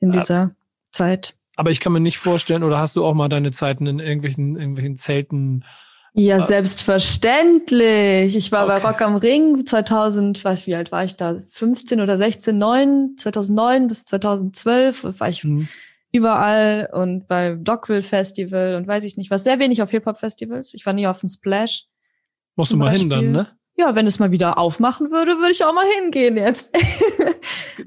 [0.00, 0.50] in dieser
[0.94, 1.34] Zeit.
[1.56, 4.56] Aber ich kann mir nicht vorstellen, oder hast du auch mal deine Zeiten in irgendwelchen,
[4.56, 5.64] irgendwelchen Zelten?
[6.14, 8.36] Ja, äh, selbstverständlich.
[8.36, 8.80] Ich war okay.
[8.80, 11.42] bei Rock am Ring 2000, weiß wie alt war ich da?
[11.50, 15.68] 15 oder 16, 9, 2009 bis 2012 war ich hm.
[16.12, 19.44] überall und bei Dockville Festival und weiß ich nicht was.
[19.44, 20.74] Sehr wenig auf Hip-Hop-Festivals.
[20.74, 21.86] Ich war nie auf dem Splash.
[22.56, 23.48] Musst du mal hin dann, ne?
[23.76, 26.72] Ja, wenn es mal wieder aufmachen würde, würde ich auch mal hingehen jetzt.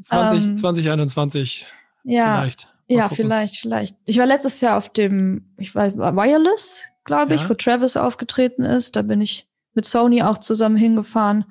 [0.01, 1.65] 20, um, 2021
[2.03, 2.67] ja, vielleicht.
[2.87, 3.97] Ja, vielleicht, vielleicht.
[4.05, 7.49] Ich war letztes Jahr auf dem, ich weiß, Wireless, glaube ich, ja.
[7.49, 8.95] wo Travis aufgetreten ist.
[8.95, 11.45] Da bin ich mit Sony auch zusammen hingefahren.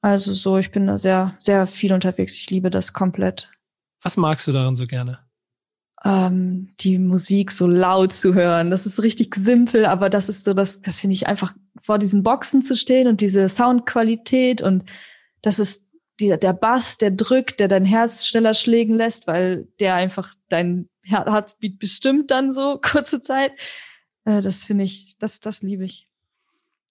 [0.00, 2.34] Also so, ich bin da sehr, sehr viel unterwegs.
[2.36, 3.50] Ich liebe das komplett.
[4.02, 5.18] Was magst du daran so gerne?
[6.04, 8.70] Ähm, die Musik so laut zu hören.
[8.70, 12.22] Das ist richtig simpel, aber das ist so, das, das finde ich einfach vor diesen
[12.22, 14.84] Boxen zu stehen und diese Soundqualität und
[15.42, 15.89] das ist
[16.20, 20.88] dieser, der Bass, der drückt, der dein Herz schneller schlägen lässt, weil der einfach dein
[21.02, 23.52] Heartbeat bestimmt dann so kurze Zeit.
[24.24, 26.06] Äh, das finde ich, das, das liebe ich.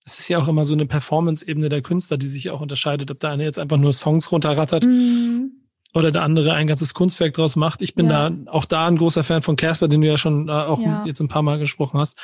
[0.06, 3.20] Es ist ja auch immer so eine Performance-Ebene der Künstler, die sich auch unterscheidet, ob
[3.20, 5.59] der eine jetzt einfach nur Songs runterrattert mm
[5.94, 7.82] oder der andere ein ganzes Kunstwerk draus macht.
[7.82, 8.30] Ich bin ja.
[8.30, 11.04] da auch da ein großer Fan von Casper, den du ja schon äh, auch ja.
[11.06, 12.18] jetzt ein paar Mal gesprochen hast,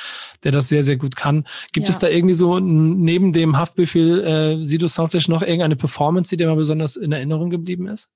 [0.44, 1.46] der das sehr, sehr gut kann.
[1.72, 1.92] Gibt ja.
[1.92, 6.46] es da irgendwie so neben dem Haftbefehl äh, Sido Soundclash noch irgendeine Performance, die dir
[6.46, 8.10] mal besonders in Erinnerung geblieben ist?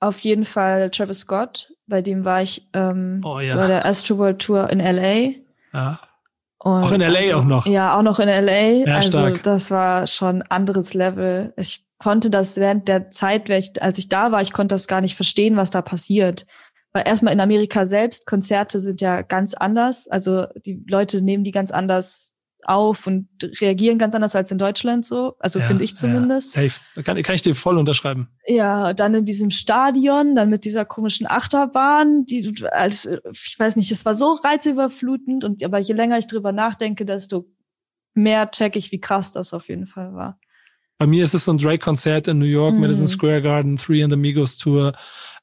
[0.00, 4.40] Auf jeden Fall Travis Scott, bei dem war ich ähm, oh, bei der Astro World
[4.40, 5.34] Tour in LA.
[5.72, 6.00] Ja.
[6.62, 7.66] Und auch in LA also, auch noch.
[7.66, 8.86] Ja, auch noch in LA.
[8.86, 9.42] Ja, also stark.
[9.42, 11.54] das war schon anderes Level.
[11.56, 13.50] Ich konnte das während der Zeit,
[13.80, 16.46] als ich da war, ich konnte das gar nicht verstehen, was da passiert.
[16.92, 20.08] Weil erstmal in Amerika selbst, Konzerte sind ja ganz anders.
[20.08, 23.28] Also die Leute nehmen die ganz anders auf und
[23.60, 25.34] reagieren ganz anders als in Deutschland so.
[25.38, 26.56] Also ja, finde ich zumindest.
[26.56, 27.02] Ja, safe.
[27.02, 28.28] Kann, kann ich dir voll unterschreiben.
[28.46, 33.90] Ja, dann in diesem Stadion, dann mit dieser komischen Achterbahn, die als, ich weiß nicht,
[33.90, 37.46] es war so reizüberflutend und aber je länger ich drüber nachdenke, desto
[38.14, 40.38] mehr check ich, wie krass das auf jeden Fall war.
[40.98, 42.80] Bei mir ist es so ein Drake-Konzert in New York, mhm.
[42.80, 44.92] Madison Square Garden, Three and the Migos Tour.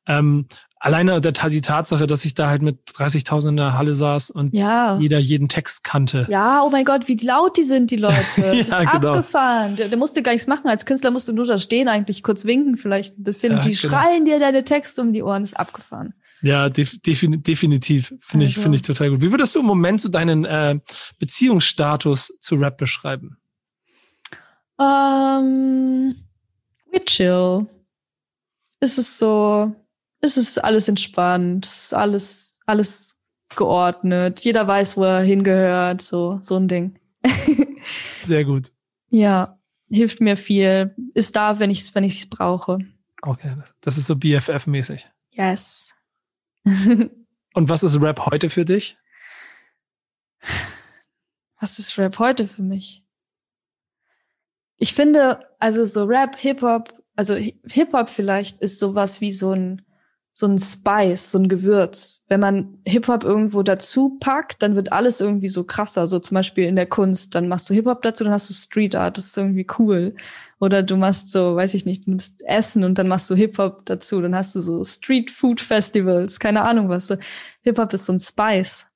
[0.05, 0.47] Ähm,
[0.79, 4.53] alleine der, die Tatsache, dass ich da halt mit 30.000 in der Halle saß und
[4.53, 4.97] ja.
[4.99, 6.27] jeder jeden Text kannte.
[6.29, 8.17] Ja, oh mein Gott, wie laut die sind, die Leute.
[8.37, 9.13] Das ja, ist genau.
[9.13, 9.75] abgefahren.
[9.75, 10.67] Der, der musste gar nichts machen.
[10.67, 13.53] Als Künstler musst du nur da stehen, eigentlich kurz winken vielleicht ein bisschen.
[13.53, 13.89] Ja, die genau.
[13.93, 15.43] schreien dir deine Texte um die Ohren.
[15.43, 16.13] Das ist abgefahren.
[16.41, 18.13] Ja, def definitiv.
[18.19, 18.57] Finde also.
[18.57, 19.21] ich, finde ich total gut.
[19.21, 20.79] Wie würdest du im Moment so deinen äh,
[21.19, 23.37] Beziehungsstatus zu Rap beschreiben?
[24.77, 26.15] Um, ähm,
[26.91, 27.65] we chill.
[28.79, 29.73] Es ist so,
[30.27, 33.17] es ist alles entspannt, es ist alles, alles
[33.55, 34.41] geordnet.
[34.41, 36.99] Jeder weiß, wo er hingehört, so, so ein Ding.
[38.23, 38.71] Sehr gut.
[39.09, 39.59] Ja,
[39.89, 40.95] hilft mir viel.
[41.13, 42.79] Ist da, wenn ich es wenn ich's brauche.
[43.21, 45.05] Okay, das ist so BFF-mäßig.
[45.31, 45.93] Yes.
[46.65, 48.97] Und was ist Rap heute für dich?
[51.59, 53.03] Was ist Rap heute für mich?
[54.77, 59.81] Ich finde, also so Rap, Hip-Hop, also Hip-Hop vielleicht ist sowas wie so ein
[60.39, 62.21] so ein Spice, so ein Gewürz.
[62.27, 66.05] Wenn man Hip-Hop irgendwo dazu packt, dann wird alles irgendwie so krasser.
[66.05, 68.93] So zum Beispiel in der Kunst, dann machst du Hip-Hop dazu, dann hast du Street
[68.93, 70.13] Art, das ist irgendwie cool.
[70.59, 73.87] Oder du machst so, weiß ich nicht, du nimmst Essen und dann machst du Hip-Hop
[73.87, 77.11] dazu, dann hast du so Street Food Festivals, keine Ahnung was.
[77.63, 78.89] Hip-Hop ist so ein Spice.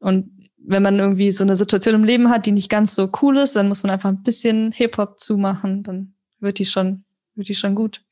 [0.00, 3.38] Und wenn man irgendwie so eine Situation im Leben hat, die nicht ganz so cool
[3.38, 7.04] ist, dann muss man einfach ein bisschen Hip-Hop zumachen, dann wird die schon,
[7.36, 8.02] wird die schon gut.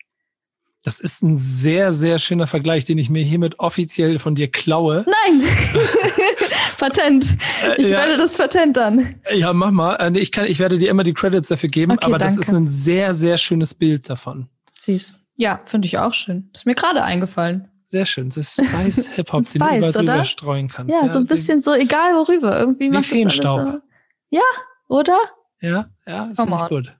[0.82, 5.06] Das ist ein sehr, sehr schöner Vergleich, den ich mir hiermit offiziell von dir klaue.
[5.06, 5.46] Nein!
[6.76, 7.36] Patent.
[7.64, 7.98] Äh, ich ja.
[7.98, 9.14] werde das Patent dann.
[9.32, 9.94] Ja, mach mal.
[9.94, 12.34] Äh, ich, kann, ich werde dir immer die Credits dafür geben, okay, aber danke.
[12.34, 14.48] das ist ein sehr, sehr schönes Bild davon.
[14.76, 15.14] Siehst.
[15.36, 16.50] Ja, finde ich auch schön.
[16.52, 17.68] ist mir gerade eingefallen.
[17.84, 18.30] Sehr schön.
[18.30, 20.94] Das ist Spice Hip-Hop, den du überall drüber streuen kannst.
[20.94, 22.58] Ja, ja, so ein bisschen so, egal worüber.
[22.58, 23.82] Irgendwie wie Feenstaub.
[24.30, 24.40] Ja,
[24.88, 25.18] oder?
[25.60, 26.92] Ja, ja, ist gut.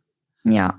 [0.45, 0.79] Ja.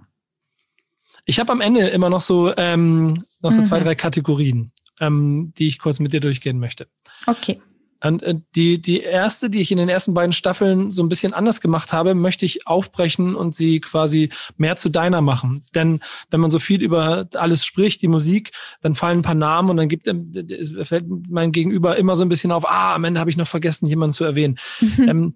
[1.25, 3.65] Ich habe am Ende immer noch so, ähm, noch so mhm.
[3.65, 6.87] zwei, drei Kategorien, ähm, die ich kurz mit dir durchgehen möchte.
[7.25, 7.61] Okay.
[8.03, 11.33] Und äh, die, die erste, die ich in den ersten beiden Staffeln so ein bisschen
[11.33, 15.63] anders gemacht habe, möchte ich aufbrechen und sie quasi mehr zu deiner machen.
[15.73, 18.51] Denn wenn man so viel über alles spricht, die Musik,
[18.81, 22.29] dann fallen ein paar Namen und dann gibt es fällt mein Gegenüber immer so ein
[22.29, 24.59] bisschen auf, ah, am Ende habe ich noch vergessen, jemanden zu erwähnen.
[24.81, 25.09] Mhm.
[25.09, 25.35] Ähm,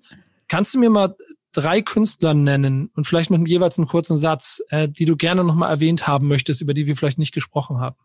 [0.49, 1.15] kannst du mir mal
[1.51, 5.71] drei Künstler nennen und vielleicht mit jeweils einen kurzen Satz, äh, die du gerne nochmal
[5.71, 7.95] erwähnt haben möchtest, über die wir vielleicht nicht gesprochen haben?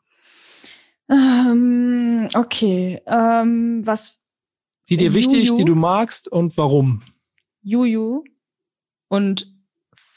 [1.08, 3.00] Ähm, okay.
[3.06, 4.18] Ähm, was?
[4.88, 5.56] Die dir wichtig, Juju.
[5.56, 7.02] die du magst und warum?
[7.62, 8.24] Juju
[9.08, 9.46] und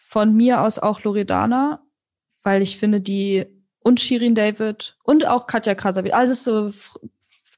[0.08, 1.84] von mir aus auch Loredana,
[2.44, 3.46] weil ich finde, die
[3.80, 6.72] und Shirin David und auch Katja Krasavic, also so,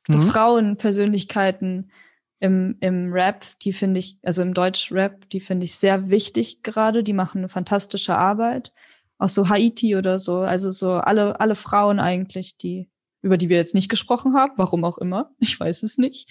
[0.07, 0.21] so mhm.
[0.23, 1.91] Frauenpersönlichkeiten,
[2.39, 7.03] im, im Rap, die finde ich, also im Deutsch-Rap, die finde ich sehr wichtig gerade.
[7.03, 8.73] Die machen eine fantastische Arbeit.
[9.17, 10.39] Auch so Haiti oder so.
[10.39, 12.89] Also so alle, alle Frauen eigentlich, die,
[13.21, 14.53] über die wir jetzt nicht gesprochen haben.
[14.57, 15.31] Warum auch immer.
[15.39, 16.29] Ich weiß es nicht.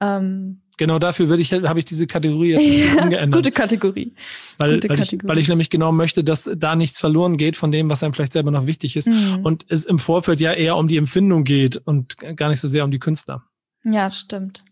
[0.00, 2.66] Ähm, genau dafür würde ich, habe ich diese Kategorie jetzt
[2.96, 3.34] ja, umgeändert.
[3.34, 4.14] Gute Kategorie.
[4.56, 5.24] Weil, gute weil, Kategorie.
[5.24, 8.14] Ich, weil ich nämlich genau möchte, dass da nichts verloren geht von dem, was einem
[8.14, 9.08] vielleicht selber noch wichtig ist.
[9.08, 9.40] Mhm.
[9.42, 12.84] Und es im Vorfeld ja eher um die Empfindung geht und gar nicht so sehr
[12.84, 13.42] um die Künstler.
[13.82, 14.62] Ja, stimmt.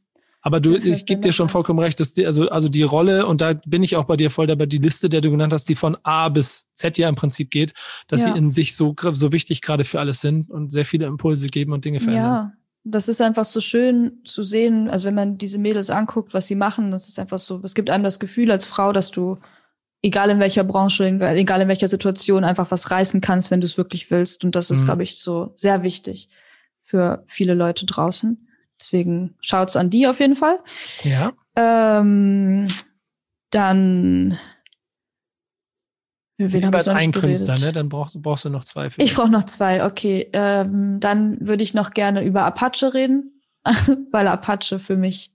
[0.46, 3.40] Aber du, ich gebe dir schon vollkommen recht, dass die, also, also die Rolle, und
[3.40, 5.74] da bin ich auch bei dir voll dabei, die Liste, der du genannt hast, die
[5.74, 7.74] von A bis Z ja im Prinzip geht,
[8.06, 8.30] dass ja.
[8.32, 11.72] sie in sich so, so wichtig gerade für alles sind und sehr viele Impulse geben
[11.72, 12.24] und Dinge verändern.
[12.24, 12.52] Ja,
[12.84, 14.88] das ist einfach so schön zu sehen.
[14.88, 17.90] Also wenn man diese Mädels anguckt, was sie machen, das ist einfach so, es gibt
[17.90, 19.38] einem das Gefühl als Frau, dass du,
[20.00, 23.78] egal in welcher Branche, egal in welcher Situation, einfach was reißen kannst, wenn du es
[23.78, 24.44] wirklich willst.
[24.44, 24.84] Und das ist, mhm.
[24.84, 26.28] glaube ich, so sehr wichtig
[26.84, 28.45] für viele Leute draußen.
[28.80, 30.58] Deswegen schaut's an die auf jeden Fall.
[31.02, 31.32] Ja.
[31.56, 32.66] Ähm,
[33.50, 34.38] dann
[36.38, 37.72] Wen als ein Künstler, ne?
[37.72, 38.90] Dann brauchst, brauchst du noch zwei.
[38.98, 40.28] Ich brauche noch zwei, okay.
[40.34, 43.40] Ähm, dann würde ich noch gerne über Apache reden,
[44.12, 45.32] weil Apache für mich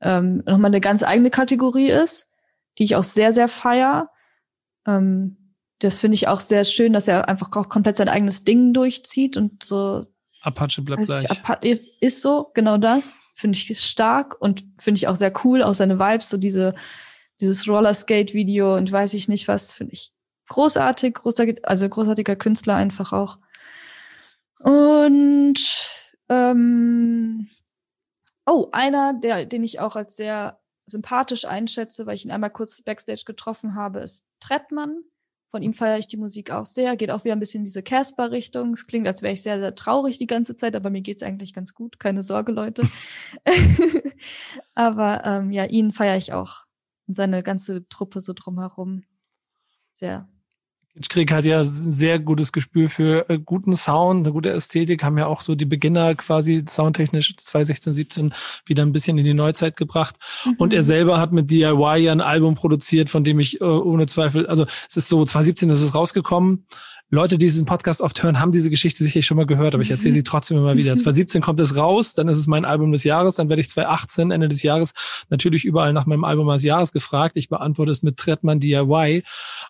[0.00, 2.28] ähm, nochmal eine ganz eigene Kategorie ist,
[2.78, 4.10] die ich auch sehr, sehr feier.
[4.88, 8.72] Ähm, das finde ich auch sehr schön, dass er einfach auch komplett sein eigenes Ding
[8.72, 10.04] durchzieht und so
[10.42, 11.30] Apache bleibt gleich.
[11.30, 13.18] Apache ist so, genau das.
[13.34, 15.62] Finde ich stark und finde ich auch sehr cool.
[15.62, 16.74] Auch seine Vibes, so diese,
[17.40, 20.12] dieses Rollerskate-Video und weiß ich nicht was, finde ich
[20.48, 23.38] großartig, großartig, also großartiger Künstler einfach auch.
[24.58, 25.58] Und
[26.28, 27.48] ähm,
[28.46, 32.82] oh, einer, der, den ich auch als sehr sympathisch einschätze, weil ich ihn einmal kurz
[32.82, 35.02] backstage getroffen habe, ist Trettmann.
[35.52, 36.96] Von ihm feiere ich die Musik auch sehr.
[36.96, 38.72] Geht auch wieder ein bisschen in diese Casper-Richtung.
[38.72, 41.52] Es klingt, als wäre ich sehr, sehr traurig die ganze Zeit, aber mir geht's eigentlich
[41.52, 42.00] ganz gut.
[42.00, 42.88] Keine Sorge, Leute.
[44.74, 46.64] aber ähm, ja, ihn feiere ich auch.
[47.06, 49.04] Und seine ganze Truppe so drumherum.
[49.92, 50.26] Sehr,
[51.08, 55.16] Krieg hat ja ein sehr gutes Gespür für äh, guten Sound, eine gute Ästhetik, haben
[55.16, 58.34] ja auch so die Beginner quasi soundtechnisch 2016, 17
[58.66, 60.16] wieder ein bisschen in die Neuzeit gebracht.
[60.44, 60.54] Mhm.
[60.58, 64.06] Und er selber hat mit DIY ja ein Album produziert, von dem ich äh, ohne
[64.06, 66.66] Zweifel, also es ist so, 2017 ist es rausgekommen.
[67.14, 69.90] Leute, die diesen Podcast oft hören, haben diese Geschichte sicherlich schon mal gehört, aber ich
[69.90, 70.96] erzähle sie trotzdem immer wieder.
[70.96, 74.30] 2017 kommt es raus, dann ist es mein Album des Jahres, dann werde ich 2018,
[74.30, 74.94] Ende des Jahres,
[75.28, 77.36] natürlich überall nach meinem Album des Jahres gefragt.
[77.36, 79.24] Ich beantworte es mit Trettmann DIY.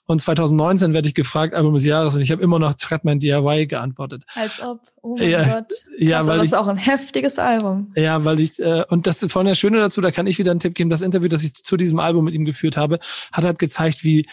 [0.07, 3.67] Und 2019 werde ich gefragt, Album des Jahres, und ich habe immer noch Trettmann DIY
[3.67, 4.25] geantwortet.
[4.35, 4.81] Als ob.
[5.01, 5.69] Oh mein ja, Gott.
[5.69, 7.93] Krass, ja, weil das ist auch ein heftiges Album.
[7.97, 10.61] Ja, weil ich, äh, und das von der Schöne dazu, da kann ich wieder einen
[10.61, 12.99] Tipp geben, das Interview, das ich zu diesem Album mit ihm geführt habe,
[13.33, 14.27] hat halt gezeigt, wie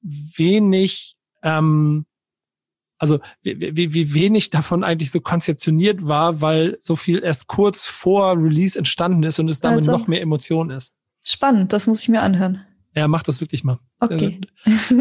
[0.00, 2.06] wenig ähm,
[3.02, 7.88] also wie, wie, wie wenig davon eigentlich so konzeptioniert war, weil so viel erst kurz
[7.88, 10.94] vor Release entstanden ist und es damit also, noch mehr Emotion ist.
[11.24, 12.64] Spannend, das muss ich mir anhören.
[12.94, 13.78] Ja, mach das wirklich mal.
[14.00, 14.40] Okay.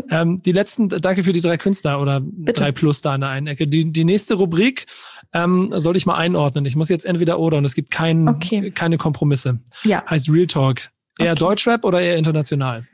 [0.10, 2.60] ähm, die letzten, danke für die drei Künstler oder Bitte.
[2.60, 3.68] drei Plus da in der einen Ecke.
[3.68, 4.86] Die, die nächste Rubrik
[5.34, 6.66] ähm, soll ich mal einordnen.
[6.66, 8.72] Ich muss jetzt entweder oder und es gibt kein, okay.
[8.72, 9.60] keine Kompromisse.
[9.84, 10.06] Ja.
[10.10, 10.90] Heißt Real Talk.
[11.20, 11.40] Eher okay.
[11.40, 12.88] Deutschrap oder eher international?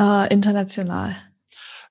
[0.00, 1.14] Uh, international.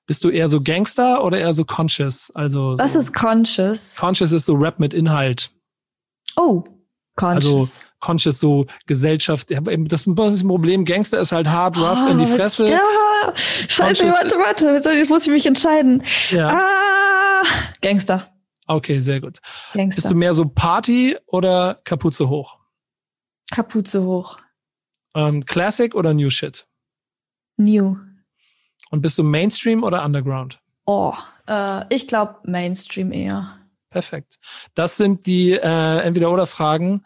[0.06, 2.32] Bist du eher so Gangster oder eher so conscious?
[2.34, 3.94] Also Was ist conscious?
[3.94, 5.52] Conscious ist so Rap mit Inhalt.
[6.36, 6.64] Oh,
[7.20, 7.46] conscious.
[7.46, 9.50] Also conscious so Gesellschaft.
[9.50, 12.68] Das, das Problem Gangster ist halt hard, rough oh, in die Fresse.
[12.70, 12.80] Ja,
[13.34, 16.02] scheiße, warte, warte, jetzt muss ich mich entscheiden.
[16.30, 16.58] Ja.
[16.58, 17.44] Ah,
[17.82, 18.28] Gangster.
[18.66, 19.38] Okay, sehr gut.
[19.74, 20.02] Gangster.
[20.02, 22.56] Bist du mehr so Party oder Kapuze hoch?
[23.50, 24.38] Kapuze hoch.
[25.14, 26.66] Ähm, Classic oder New Shit?
[27.56, 27.96] New.
[28.90, 30.60] Und bist du Mainstream oder Underground?
[30.86, 31.14] Oh,
[31.46, 33.59] äh, ich glaube Mainstream eher.
[33.90, 34.38] Perfekt.
[34.74, 37.04] Das sind die äh, Entweder-Oder-Fragen,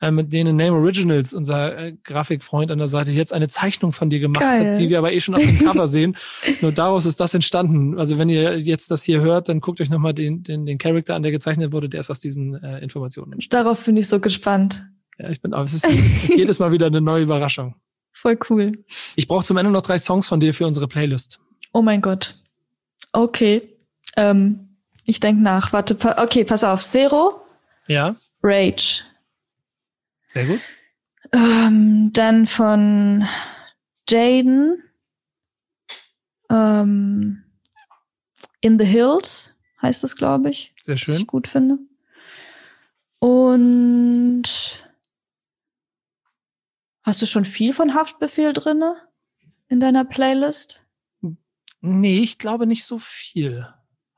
[0.00, 4.08] äh, mit denen Name Originals, unser äh, Grafikfreund an der Seite, jetzt eine Zeichnung von
[4.08, 4.72] dir gemacht Geil.
[4.72, 6.16] hat, die wir aber eh schon auf dem Cover sehen.
[6.60, 7.98] Nur daraus ist das entstanden.
[7.98, 11.14] Also wenn ihr jetzt das hier hört, dann guckt euch nochmal den, den, den Charakter
[11.14, 11.88] an, der gezeichnet wurde.
[11.88, 13.64] Der ist aus diesen äh, Informationen entstanden.
[13.64, 14.86] Darauf bin ich so gespannt.
[15.18, 15.64] Ja, ich bin auch.
[15.64, 17.74] Es ist, es ist jedes Mal wieder eine neue Überraschung.
[18.12, 18.84] Voll cool.
[19.16, 21.40] Ich brauche zum Ende noch drei Songs von dir für unsere Playlist.
[21.72, 22.36] Oh mein Gott.
[23.12, 23.76] Okay.
[24.16, 24.69] Ähm,
[25.10, 25.72] ich denke nach.
[25.72, 26.82] Warte, pa okay, pass auf.
[26.84, 27.40] Zero.
[27.86, 28.16] Ja.
[28.42, 29.02] Rage.
[30.28, 30.60] Sehr gut.
[31.32, 33.26] Ähm, dann von
[34.08, 34.82] Jaden.
[36.50, 37.44] Ähm,
[38.60, 40.72] In the Hills heißt es, glaube ich.
[40.80, 41.14] Sehr schön.
[41.14, 41.78] Was ich gut finde.
[43.18, 44.48] Und
[47.02, 48.94] Hast du schon viel von Haftbefehl drinne
[49.68, 50.84] in deiner Playlist?
[51.80, 53.66] Nee, ich glaube nicht so viel.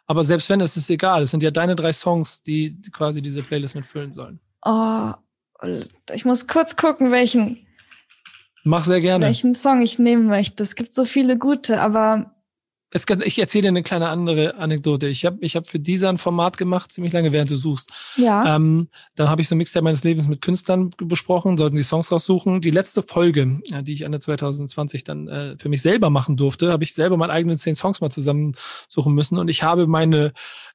[0.07, 1.23] Aber selbst wenn, ist es egal.
[1.23, 4.41] Es sind ja deine drei Songs, die quasi diese Playlist mitfüllen sollen.
[4.65, 5.13] Oh,
[6.13, 7.67] ich muss kurz gucken, welchen.
[8.65, 9.27] Mach sehr gerne.
[9.27, 10.63] Welchen Song ich nehmen möchte.
[10.63, 12.35] Es gibt so viele gute, aber
[12.93, 15.09] es, ich erzähle dir eine kleine andere Anekdote.
[15.09, 17.91] Ich habe ich hab für dieser ein Format gemacht, ziemlich lange, während du suchst.
[18.17, 18.57] Ja.
[18.57, 22.13] Ähm, dann habe ich so ein Mixtape meines Lebens mit Künstlern besprochen, sollten die Songs
[22.13, 22.61] raussuchen.
[22.61, 26.85] Die letzte Folge, die ich Ende 2020 dann äh, für mich selber machen durfte, habe
[26.85, 29.39] ich selber meine eigenen zehn Songs mal zusammensuchen müssen.
[29.39, 30.33] Und ich habe meine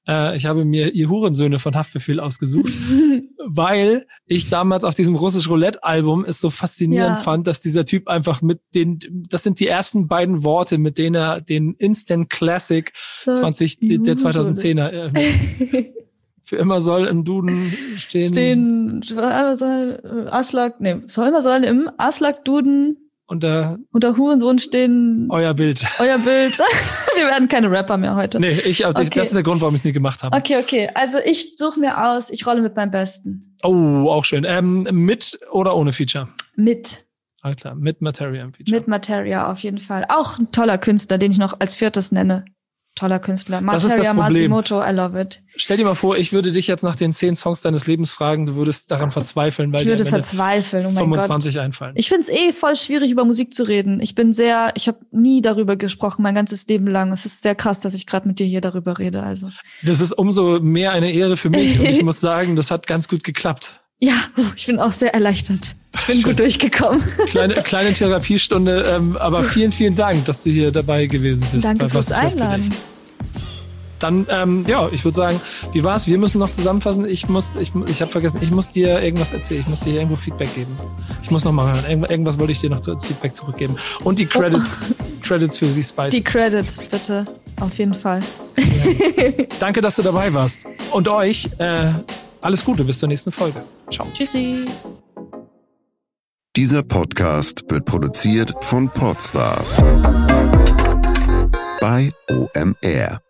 [0.07, 2.71] äh, ich habe mir ihr Hurensöhne von Haftbefehl ausgesucht,
[3.57, 7.23] weil ich damals auf diesem russisch Roulette Album es so faszinierend ja.
[7.23, 8.99] fand, dass dieser Typ einfach mit den,
[9.29, 12.91] das sind die ersten beiden Worte, mit denen er den Instant Classic
[13.23, 15.93] so 20, der 2010er äh,
[16.43, 18.31] für immer soll im Duden stehen.
[18.31, 22.97] Stehen, soll, Aslak, nee, für immer soll im Aslak Duden
[23.27, 25.27] unter, unter Hurensohn stehen.
[25.29, 25.83] Euer Bild.
[25.99, 26.57] Euer Bild.
[27.15, 28.39] Wir werden keine Rapper mehr heute.
[28.39, 29.09] Nee, ich, okay.
[29.13, 30.35] das ist der Grund, warum ich es nie gemacht habe.
[30.35, 30.89] Okay, okay.
[30.93, 33.46] Also ich suche mir aus, ich rolle mit meinem Besten.
[33.63, 34.45] Oh, auch schön.
[34.47, 36.27] Ähm, mit oder ohne Feature?
[36.55, 37.05] Mit.
[37.41, 38.79] Alles klar, mit Materia im Feature.
[38.79, 40.05] Mit Materia auf jeden Fall.
[40.09, 42.45] Auch ein toller Künstler, den ich noch als viertes nenne
[42.97, 43.61] toller Künstler.
[43.61, 45.41] Materia Masimoto, I love it.
[45.55, 48.45] Stell dir mal vor, ich würde dich jetzt nach den zehn Songs deines Lebens fragen,
[48.45, 50.85] du würdest daran verzweifeln, weil ich würde verzweifeln.
[50.85, 51.63] Oh 25 Gott.
[51.63, 51.93] einfallen.
[51.95, 54.01] Ich finde es eh voll schwierig, über Musik zu reden.
[54.01, 57.11] Ich bin sehr, ich habe nie darüber gesprochen, mein ganzes Leben lang.
[57.11, 59.23] Es ist sehr krass, dass ich gerade mit dir hier darüber rede.
[59.23, 59.49] Also.
[59.83, 63.07] Das ist umso mehr eine Ehre für mich und ich muss sagen, das hat ganz
[63.07, 63.81] gut geklappt.
[63.99, 64.15] Ja,
[64.55, 65.75] ich bin auch sehr erleichtert.
[65.93, 66.23] Ich bin Schön.
[66.23, 67.03] gut durchgekommen.
[67.29, 71.65] Kleine, kleine Therapiestunde, ähm, aber vielen, vielen Dank, dass du hier dabei gewesen bist.
[71.65, 72.71] Danke fürs Einladen.
[73.99, 75.41] Dann, ähm, ja, ich würde sagen,
[75.73, 76.05] wie war's?
[76.05, 77.07] Wir müssen noch zusammenfassen.
[77.07, 79.61] Ich muss, ich, ich habe vergessen, ich muss dir irgendwas erzählen.
[79.61, 80.77] Ich muss dir irgendwo Feedback geben.
[81.23, 81.83] Ich muss noch mal hören.
[81.89, 83.75] Irgend, irgendwas wollte ich dir noch als Feedback zurückgeben.
[84.03, 84.93] Und die Credits, oh.
[85.23, 86.11] Credits für Sie Spice.
[86.11, 87.25] Die Credits, bitte.
[87.59, 88.21] Auf jeden Fall.
[88.57, 89.31] Ja.
[89.59, 90.67] Danke, dass du dabei warst.
[90.91, 91.89] Und euch, äh,
[92.41, 93.63] alles Gute, bis zur nächsten Folge.
[93.91, 94.07] Ciao.
[94.13, 94.65] Tschüssi.
[96.55, 99.77] Dieser Podcast wird produziert von Podstars
[101.79, 103.26] bei OMR.